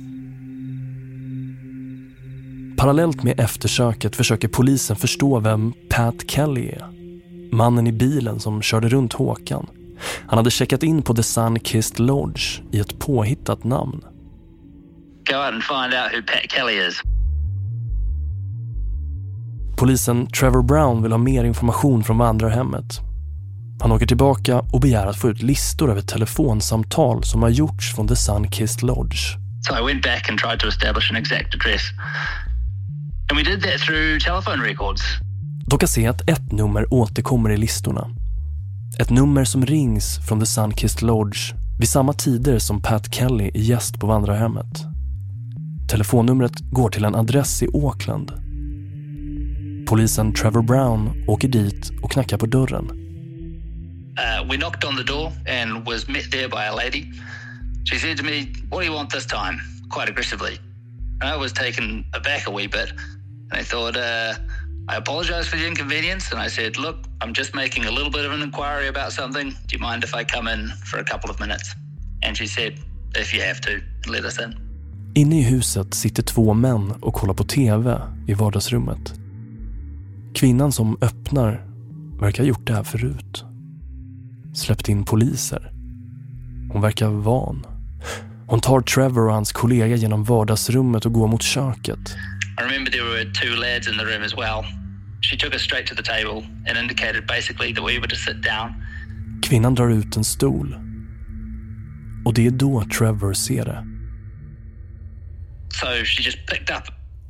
Parallellt 2.77 3.23
med 3.23 3.39
eftersöket 3.39 4.15
försöker 4.15 4.47
polisen 4.47 4.95
förstå 4.95 5.39
vem 5.39 5.73
Pat 5.89 6.15
Kelly 6.27 6.69
är. 6.69 6.85
Mannen 7.51 7.87
i 7.87 7.91
bilen 7.91 8.39
som 8.39 8.61
körde 8.61 8.89
runt 8.89 9.13
Håkan. 9.13 9.67
Han 10.27 10.37
hade 10.37 10.51
checkat 10.51 10.83
in 10.83 11.01
på 11.01 11.13
The 11.13 11.23
Sun 11.23 11.59
Kissed 11.59 11.99
Lodge 11.99 12.61
i 12.71 12.79
ett 12.79 12.99
påhittat 12.99 13.63
namn. 13.63 14.01
Go 15.29 15.35
out 15.35 15.53
and 15.53 15.63
find 15.63 15.93
out 15.93 16.13
who 16.13 16.21
Pat 16.21 16.51
Kelly 16.51 16.87
is. 16.87 17.01
Polisen 19.81 20.27
Trevor 20.27 20.63
Brown 20.63 21.03
vill 21.03 21.11
ha 21.11 21.17
mer 21.17 21.43
information 21.43 22.03
från 22.03 22.17
vandrarhemmet. 22.17 22.99
Han 23.79 23.91
åker 23.91 24.05
tillbaka 24.05 24.59
och 24.59 24.79
begär 24.79 25.07
att 25.07 25.17
få 25.17 25.29
ut 25.29 25.41
listor 25.41 25.91
över 25.91 26.01
telefonsamtal 26.01 27.23
som 27.23 27.41
har 27.41 27.49
gjorts 27.49 27.95
från 27.95 28.07
The 28.07 28.15
Sun 28.15 28.47
Kissed 28.51 28.83
Lodge. 28.83 29.17
So 29.67 29.77
I 29.77 29.93
went 29.93 30.03
back 30.03 30.29
and 30.29 30.39
tried 30.39 30.59
to 30.59 30.67
establish 30.67 31.11
an 31.11 31.17
exact 31.17 31.55
address. 31.55 31.81
And 33.29 33.37
we 33.39 33.43
did 33.43 33.63
that 33.63 33.79
through 33.79 34.19
telephone 34.19 34.63
records. 34.63 35.01
De 35.67 35.79
kan 35.79 35.87
se 35.87 36.07
att 36.07 36.29
ett 36.29 36.51
nummer 36.51 36.93
återkommer 36.93 37.49
i 37.49 37.57
listorna. 37.57 38.07
Ett 38.99 39.09
nummer 39.09 39.43
som 39.43 39.65
rings 39.65 40.19
från 40.27 40.39
The 40.39 40.45
Sunkissed 40.45 41.01
Lodge 41.01 41.53
vid 41.79 41.89
samma 41.89 42.13
tider 42.13 42.59
som 42.59 42.81
Pat 42.81 43.13
Kelly 43.13 43.51
är 43.53 43.61
gäst 43.61 43.99
på 43.99 44.07
vandrarhemmet. 44.07 44.85
Telefonnumret 45.89 46.59
går 46.59 46.89
till 46.89 47.05
en 47.05 47.15
adress 47.15 47.63
i 47.63 47.67
Auckland. 47.73 48.40
Polisen 49.91 50.33
Trevor 50.33 50.61
Brown 50.61 51.23
åker 51.27 51.47
dit 51.47 51.91
och 52.01 52.11
knackar 52.11 52.37
på 52.37 52.45
dörren. 52.45 52.91
Uh, 52.91 54.49
we 54.49 54.57
knocked 54.57 54.85
on 54.89 54.95
the 54.95 55.03
door 55.03 55.31
and 55.47 55.85
was 55.85 56.07
met 56.07 56.31
there 56.31 56.47
by 56.47 56.63
a 56.71 56.75
lady. 56.75 57.11
She 57.83 57.99
said 57.99 58.17
to 58.17 58.23
me, 58.23 58.47
What 58.69 58.79
do 58.81 58.85
you 58.85 58.95
want 58.95 59.09
this 59.09 59.25
time? 59.25 59.59
quite 59.89 60.09
aggressively. 60.11 60.59
And 61.21 61.35
I 61.35 61.37
was 61.37 61.53
taken 61.53 62.05
aback 62.13 62.47
a 62.47 62.51
wee 62.51 62.67
bit. 62.67 62.93
And 63.51 63.61
I 63.61 63.63
thought, 63.63 63.97
uh, 63.97 64.33
I 64.87 64.95
apologize 64.95 65.49
for 65.49 65.57
the 65.59 65.67
inconvenience. 65.67 66.31
And 66.31 66.45
I 66.45 66.49
said, 66.49 66.77
Look, 66.77 66.95
I'm 67.21 67.33
just 67.33 67.53
making 67.55 67.85
a 67.85 67.91
little 67.91 68.11
bit 68.11 68.25
of 68.25 68.31
an 68.31 68.41
inquiry 68.41 68.87
about 68.87 69.11
something. 69.11 69.49
Do 69.67 69.75
you 69.75 69.79
mind 69.79 70.03
if 70.03 70.15
I 70.15 70.23
come 70.23 70.53
in 70.53 70.71
for 70.91 70.99
a 70.99 71.03
couple 71.03 71.29
of 71.29 71.39
minutes? 71.39 71.75
And 72.23 72.37
she 72.37 72.47
said, 72.47 72.73
If 73.15 73.33
you 73.33 73.41
have 73.41 73.59
to, 73.61 73.81
let 74.11 74.23
us 74.25 74.39
in. 74.39 74.55
Inne 75.15 75.39
i 75.39 75.43
huset 75.43 75.93
sitter 75.93 76.23
två 76.23 76.53
män 76.53 76.91
och 76.91 77.13
kollar 77.13 77.33
på 77.33 77.43
TV 77.43 78.01
i 78.27 78.33
vardagsrummet. 78.33 79.20
Kvinnan 80.35 80.71
som 80.71 80.97
öppnar 81.01 81.65
verkar 82.19 82.43
ha 82.43 82.47
gjort 82.47 82.67
det 82.67 82.73
här 82.73 82.83
förut. 82.83 83.45
Släppt 84.53 84.89
in 84.89 85.05
poliser. 85.05 85.71
Hon 86.71 86.81
verkar 86.81 87.07
van. 87.07 87.65
Hon 88.47 88.59
tar 88.59 88.81
Trevor 88.81 89.27
och 89.27 89.33
hans 89.33 89.51
kollega 89.51 89.95
genom 89.95 90.23
vardagsrummet 90.23 91.05
och 91.05 91.13
går 91.13 91.27
mot 91.27 91.41
köket. 91.41 92.15
I 92.59 92.63
remember 92.63 92.91
there 92.91 93.03
were 93.03 93.25
two 93.33 93.55
lads 93.55 93.87
in 93.87 93.97
the 93.97 94.05
room 94.05 94.23
as 94.23 94.33
well. 94.33 94.63
She 95.21 95.37
took 95.37 95.53
us 95.53 95.61
straight 95.61 95.87
to 95.87 95.95
the 95.95 96.03
table 96.03 96.43
and 96.67 96.77
indicated 96.77 97.27
basically 97.27 97.73
that 97.73 97.83
we 97.83 97.99
were 97.99 98.07
to 98.07 98.15
sit 98.15 98.43
down. 98.43 98.73
Kvinnan 99.43 99.75
drar 99.75 99.89
ut 99.89 100.17
en 100.17 100.23
stol. 100.23 100.75
Och 102.25 102.33
det 102.33 102.47
är 102.47 102.51
då 102.51 102.83
Trevor 102.97 103.33
ser 103.33 103.65
det. 103.65 103.85
So 105.71 105.87
she 106.05 106.23
just 106.23 106.37
picked 106.47 106.77
up 106.77 106.83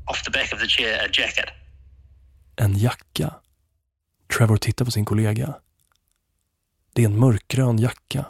off 0.05 0.23
the 0.23 0.31
back 0.31 0.53
of 0.53 0.59
the 0.59 0.67
chair 0.67 1.05
a 1.05 1.09
jacket. 1.13 1.60
En 2.61 2.77
jacka. 2.77 3.33
Trevor 4.37 4.57
tittar 4.57 4.85
på 4.85 4.91
sin 4.91 5.05
kollega. 5.05 5.55
Det 6.93 7.01
är 7.01 7.05
en 7.05 7.19
mörkgrön 7.19 7.77
jacka. 7.77 8.25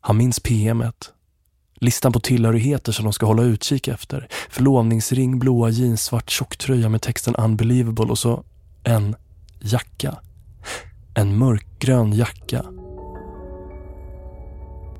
Han 0.00 0.16
minns 0.16 0.40
PMet. 0.40 1.12
Listan 1.74 2.12
på 2.12 2.20
tillhörigheter 2.20 2.92
som 2.92 3.04
de 3.04 3.12
ska 3.12 3.26
hålla 3.26 3.42
utkik 3.42 3.88
efter. 3.88 4.28
Förlovningsring, 4.50 5.38
blåa 5.38 5.70
jeans, 5.70 6.02
svart 6.04 6.30
tjocktröja 6.30 6.88
med 6.88 7.02
texten 7.02 7.34
unbelievable 7.34 8.04
och 8.04 8.18
så 8.18 8.44
en 8.84 9.16
jacka. 9.60 10.18
En 11.14 11.38
mörkgrön 11.38 12.12
jacka. 12.12 12.64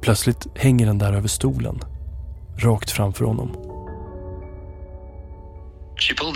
Plötsligt 0.00 0.46
hänger 0.54 0.86
den 0.86 0.98
där 0.98 1.12
över 1.12 1.28
stolen. 1.28 1.80
Rakt 2.58 2.90
framför 2.90 3.24
honom. 3.24 3.79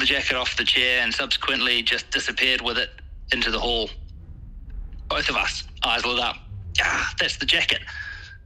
The 0.05 0.09
jacket 0.09 0.37
off 0.37 0.55
the 0.59 0.65
chair 0.65 1.01
and 1.03 1.15
subsequently 1.15 1.83
just 1.83 2.11
disappeared 2.11 2.61
with 2.61 2.77
it 2.77 2.91
into 3.33 3.51
the 3.51 3.59
hall. 3.59 3.89
Both 5.09 5.31
of 5.31 5.37
us, 5.37 5.65
eyes 5.83 6.05
lit 6.05 6.19
up. 6.19 6.37
Ah, 6.83 7.15
that's 7.19 7.39
the 7.39 7.47
jacket. 7.47 7.81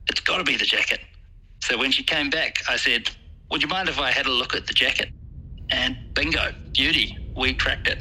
It's 0.06 0.20
got 0.20 0.38
to 0.38 0.44
be 0.44 0.56
the 0.56 0.64
jacket. 0.64 1.00
So 1.64 1.76
when 1.76 1.90
she 1.90 2.04
came 2.04 2.30
back, 2.30 2.62
I 2.70 2.76
said, 2.76 3.10
Would 3.50 3.60
you 3.60 3.68
mind 3.68 3.88
if 3.88 3.98
I 3.98 4.12
had 4.12 4.26
a 4.26 4.30
look 4.30 4.54
at 4.54 4.68
the 4.68 4.72
jacket? 4.72 5.08
And 5.70 5.96
bingo, 6.14 6.54
beauty, 6.72 7.18
we 7.36 7.54
tracked 7.54 7.88
it. 7.88 7.98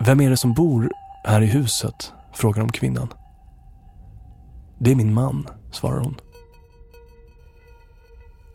Vem 0.00 0.20
är 0.20 0.30
det 0.30 0.36
som 0.36 0.54
bor 0.54 0.90
här 1.24 1.42
i 1.42 1.46
huset? 1.46 2.12
frågar 2.34 2.60
de 2.60 2.72
kvinnan. 2.72 3.08
Det 4.78 4.90
är 4.90 4.94
min 4.94 5.14
man, 5.14 5.48
svarar 5.72 6.00
hon. 6.00 6.16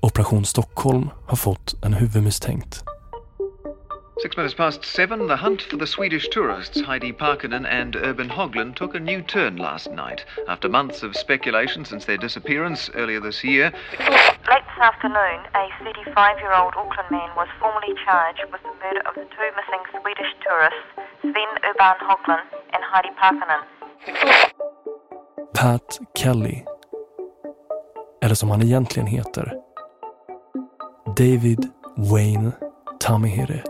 Operation 0.03 0.45
Stockholm 0.45 1.09
har 1.27 1.35
fått 1.35 1.85
en 1.85 1.93
huvudmisstänkt. 1.93 2.83
Six 4.23 4.37
minutes 4.37 4.55
past 4.55 4.85
seven, 4.85 5.27
the 5.27 5.35
hunt 5.35 5.61
for 5.61 5.77
the 5.77 5.87
Swedish 5.87 6.29
tourists 6.29 6.81
Heidi 6.81 7.13
Parkinen 7.13 7.65
and 7.65 7.95
Urban 7.95 8.29
Hoglund 8.29 8.75
took 8.75 8.95
a 8.95 8.99
new 8.99 9.21
turn 9.21 9.55
last 9.55 9.91
night. 9.91 10.25
After 10.47 10.69
months 10.69 11.03
of 11.03 11.15
speculation 11.15 11.85
since 11.85 12.05
their 12.05 12.17
disappearance 12.17 12.91
earlier 12.95 13.19
this 13.19 13.43
year, 13.43 13.71
Late 14.51 14.67
this 14.69 14.81
afternoon, 14.81 15.39
a 15.55 15.63
35-year-old 15.81 16.73
Auckland 16.75 17.11
man 17.11 17.29
was 17.35 17.47
formally 17.59 17.93
charged 18.05 18.45
with 18.51 18.61
the 18.61 18.73
murder 18.83 19.01
of 19.09 19.15
the 19.15 19.25
two 19.35 19.49
missing 19.57 19.83
Swedish 20.01 20.31
tourists, 20.45 20.89
Sven 21.21 21.51
Urban 21.69 21.97
Hoglund 22.07 22.45
and 22.73 22.83
Heidi 22.91 23.11
Parkinen. 23.21 23.61
Pat 25.53 25.99
Kelly. 26.15 26.65
Eller 28.23 28.35
som 28.35 28.49
han 28.49 28.61
egentligen 28.61 29.07
heter. 29.07 29.61
David 31.21 31.69
Wayne 31.97 32.51
Tamihire. 32.99 33.63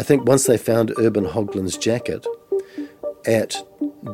I 0.00 0.02
think 0.02 0.28
once 0.28 0.46
they 0.46 0.58
found 0.58 0.92
Urban 0.98 1.24
Hoglund's 1.24 1.86
jacket 1.86 2.26
at 3.26 3.56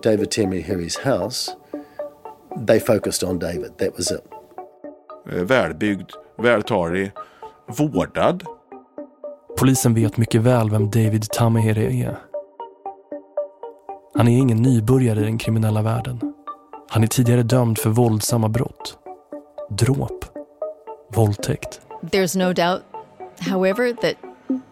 David 0.02 0.30
Temihiri's 0.30 0.96
house, 0.98 1.56
they 2.66 2.78
focused 2.78 3.24
on 3.24 3.38
David. 3.38 3.78
That 3.78 3.96
was 3.96 4.10
it. 4.10 4.20
Eh, 5.32 5.44
Välbyggd, 5.44 6.10
vältalig, 6.38 7.10
vårdad. 7.66 8.44
Polisen 9.58 9.94
vet 9.94 10.16
mycket 10.16 10.40
väl 10.40 10.70
vem 10.70 10.90
David 10.90 11.30
Tamihire 11.30 11.92
är. 11.92 12.18
Han 14.14 14.28
är 14.28 14.38
ingen 14.38 14.62
nybörjare 14.62 15.20
i 15.20 15.24
den 15.24 15.38
kriminella 15.38 15.82
världen. 15.82 16.20
Han 16.88 17.02
är 17.02 17.06
tidigare 17.06 17.42
dömd 17.42 17.78
för 17.78 17.90
våldsamma 17.90 18.48
brott. 18.48 18.98
Dråp. 19.70 20.31
Våldtäkt. 21.12 21.80
There's 22.02 22.36
no 22.36 22.52
doubt, 22.52 22.84
however, 23.40 23.92
that 23.92 24.16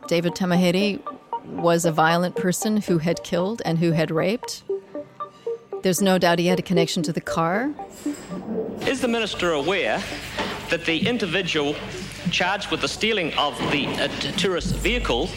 David 0.09 0.35
Tamahiri 0.35 1.01
was 1.45 1.85
a 1.85 1.93
violent 1.93 2.35
person 2.37 2.79
who 2.79 2.99
had 2.99 3.23
killed 3.23 3.63
and 3.65 3.79
who 3.79 3.93
had 3.93 4.11
raped. 4.11 4.63
There's 5.83 6.03
no 6.03 6.19
doubt 6.19 6.39
he 6.39 6.47
had 6.47 6.59
a 6.59 6.63
connection 6.63 7.03
to 7.05 7.13
the 7.13 7.21
car. 7.21 7.71
Is 8.87 9.01
the 9.01 9.09
Minister 9.09 9.53
aware 9.53 10.03
that 10.71 10.85
the 10.85 11.07
individual 11.07 11.75
charged 12.31 12.71
with 12.71 12.81
the 12.81 12.89
stealing 12.89 13.33
of 13.35 13.57
the 13.71 13.87
uh, 13.87 14.09
tourist 14.37 14.75
vehicle 14.77 15.29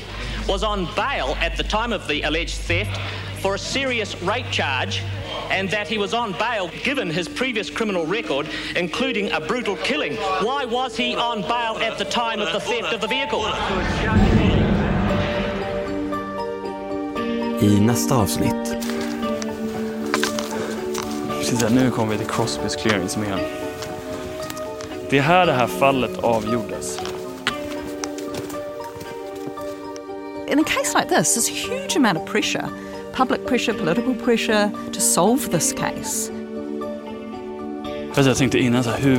was 0.47 0.63
on 0.63 0.85
bail 0.95 1.35
at 1.39 1.57
the 1.57 1.63
time 1.63 1.93
of 1.93 2.07
the 2.07 2.21
alleged 2.23 2.55
theft 2.55 2.99
for 3.43 3.55
a 3.55 3.59
serious 3.59 4.15
rape 4.21 4.49
charge 4.51 5.03
and 5.51 5.69
that 5.69 5.85
he 5.85 5.97
was 5.97 6.13
on 6.13 6.31
bail 6.39 6.69
given 6.81 7.09
his 7.09 7.27
previous 7.27 7.69
criminal 7.69 8.05
record, 8.05 8.47
including 8.77 9.29
a 9.33 9.39
brutal 9.41 9.75
killing? 9.75 10.15
Why 10.41 10.63
was 10.63 10.95
he 10.95 11.13
on 11.13 11.41
bail 11.41 11.77
at 11.83 11.97
the 11.97 12.05
time 12.05 12.39
of 12.39 12.53
the 12.53 12.61
theft 12.61 12.93
of 12.93 13.01
the 13.01 13.07
vehicle? 13.07 13.41
I 17.61 17.79
nästa 17.79 18.15
avsnitt. 18.15 18.75
Precis, 21.37 21.61
här, 21.61 21.69
nu 21.69 21.91
kommer 21.91 22.11
vi 22.11 22.17
till 22.17 22.27
Crosbys 22.27 22.75
clearing 22.75 23.09
som 23.09 23.23
är 23.23 23.39
Det 25.09 25.17
är 25.17 25.21
här 25.21 25.45
det 25.45 25.53
här 25.53 25.67
fallet 25.67 26.17
avgjordes. 26.17 26.99
In 30.47 30.59
a 30.59 30.63
case 30.63 30.93
like 30.93 31.09
this, 31.09 31.35
there's 31.35 31.49
a 31.49 31.73
huge 31.73 31.95
amount 31.95 32.17
of 32.17 32.25
pressure 32.25 32.69
public 33.13 33.45
pressure, 33.45 33.73
political 33.73 34.15
pressure 34.15 34.71
to 34.93 34.99
solve 34.99 35.51
this 35.51 35.73
case. 35.73 36.31
Fast 38.13 38.27
jag 38.27 38.37
tänkte 38.37 38.59
innan 38.59 38.83
så 38.83 38.89
här, 38.89 38.99
hur, 38.99 39.15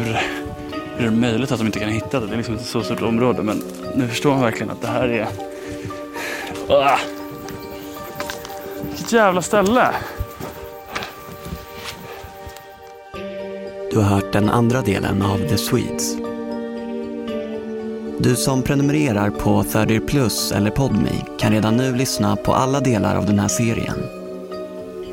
hur 0.96 1.06
är 1.06 1.10
det 1.10 1.10
möjligt 1.10 1.52
att 1.52 1.58
de 1.58 1.66
inte 1.66 1.78
kan 1.78 1.88
hitta 1.88 2.20
det? 2.20 2.26
Det 2.26 2.32
är 2.32 2.36
liksom 2.36 2.54
inte 2.54 2.66
så 2.66 2.82
stort 2.82 3.02
område 3.02 3.42
men 3.42 3.62
nu 3.94 4.08
förstår 4.08 4.30
man 4.30 4.40
verkligen 4.40 4.70
att 4.70 4.80
det 4.80 4.88
här 4.88 5.08
är... 5.08 5.26
Ah! 6.68 6.98
Vilket 8.82 9.12
jävla 9.12 9.42
ställe! 9.42 9.88
Du 13.90 13.96
har 13.96 14.04
hört 14.04 14.32
den 14.32 14.50
andra 14.50 14.82
delen 14.82 15.22
av 15.22 15.38
The 15.38 15.58
Swedes. 15.58 16.23
Du 18.24 18.36
som 18.36 18.62
prenumererar 18.62 19.30
på 19.30 19.64
30 19.64 20.00
Plus 20.00 20.52
eller 20.52 20.70
Podme 20.70 21.10
kan 21.38 21.52
redan 21.52 21.76
nu 21.76 21.96
lyssna 21.96 22.36
på 22.36 22.52
alla 22.52 22.80
delar 22.80 23.16
av 23.16 23.26
den 23.26 23.38
här 23.38 23.48
serien. 23.48 23.98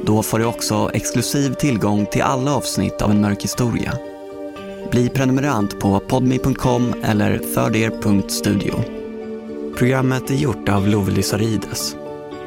Då 0.06 0.24
får 0.24 0.40
du 0.40 0.46
också 0.46 0.92
exklusiv 0.94 1.54
tillgång 1.54 2.06
till 2.06 2.22
alla 2.22 2.56
avsnitt 2.56 3.02
av 3.02 3.12
En 3.12 3.22
mörk 3.22 3.44
historia. 3.44 3.94
Bli 4.92 5.10
prenumerant 5.10 5.80
på 5.80 6.00
podme.com 6.00 6.94
eller 7.04 7.38
thirdear.studio. 7.38 8.74
Programmet 9.78 10.30
är 10.30 10.36
gjort 10.36 10.70
av 10.70 10.88
Love 10.88 11.12
Lysarides. 11.12 11.96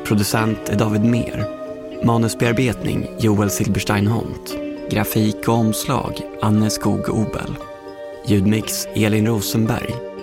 Producent 0.07 0.69
är 0.69 0.77
David 0.77 1.05
Mer. 1.05 1.47
Manusbearbetning 2.05 3.11
Joel 3.19 3.51
Silberstein 3.51 4.07
Hont. 4.07 4.55
Grafik 4.91 5.49
och 5.49 5.55
omslag 5.55 6.21
Anne 6.43 6.71
Skog 6.71 7.09
Obel. 7.09 7.57
Ljudmix 8.27 8.87
Elin 8.95 9.27
Rosenberg. 9.27 10.14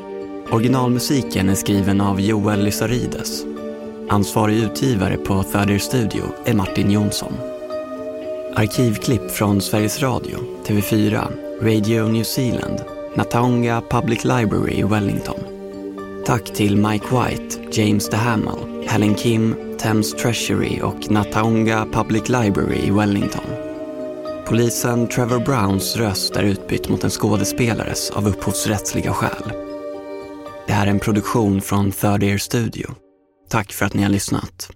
Originalmusiken 0.52 1.50
är 1.50 1.56
skriven 1.56 2.02
av 2.02 2.22
Joel 2.22 2.64
Lysarides. 2.64 3.44
Ansvarig 4.10 4.58
utgivare 4.58 5.18
på 5.18 5.44
Third 5.44 5.70
Ear 5.70 5.78
Studio 5.78 6.24
är 6.46 6.54
Martin 6.54 6.92
Jonsson. 6.92 7.34
Arkivklipp 8.56 9.32
från 9.32 9.62
Sveriges 9.62 10.02
Radio, 10.02 10.38
TV4, 10.66 11.28
Radio 11.62 12.04
New 12.04 12.24
Zealand, 12.24 12.80
Natonga 13.16 13.82
Public 13.90 14.24
Library 14.24 14.80
i 14.80 14.84
Wellington. 14.84 15.40
Tack 16.26 16.44
till 16.54 16.78
Mike 16.78 17.06
White, 17.06 17.82
James 17.82 18.10
DeHamel, 18.10 18.88
Helen 18.88 19.16
Kim, 19.16 19.56
Thames 19.80 20.14
Treasury 20.14 20.82
och 20.82 21.12
Natonga 21.12 21.86
Public 21.92 22.30
Library 22.30 22.80
i 22.88 22.92
Wellington. 22.92 23.46
Polisen 24.46 25.08
Trevor 25.08 25.40
Browns 25.40 25.98
röst 25.98 26.36
är 26.36 26.44
utbytt 26.44 26.90
mot 26.90 27.04
en 27.04 27.10
skådespelares 27.10 28.10
av 28.10 28.28
upphovsrättsliga 28.28 29.14
skäl. 29.14 29.71
Det 30.72 30.76
här 30.76 30.88
är 30.88 30.92
en 30.92 31.00
produktion 31.00 31.62
från 31.62 31.92
Third 31.92 32.24
Ear 32.24 32.38
Studio. 32.38 32.96
Tack 33.50 33.72
för 33.72 33.86
att 33.86 33.94
ni 33.94 34.04
har 34.04 34.10
lyssnat. 34.10 34.72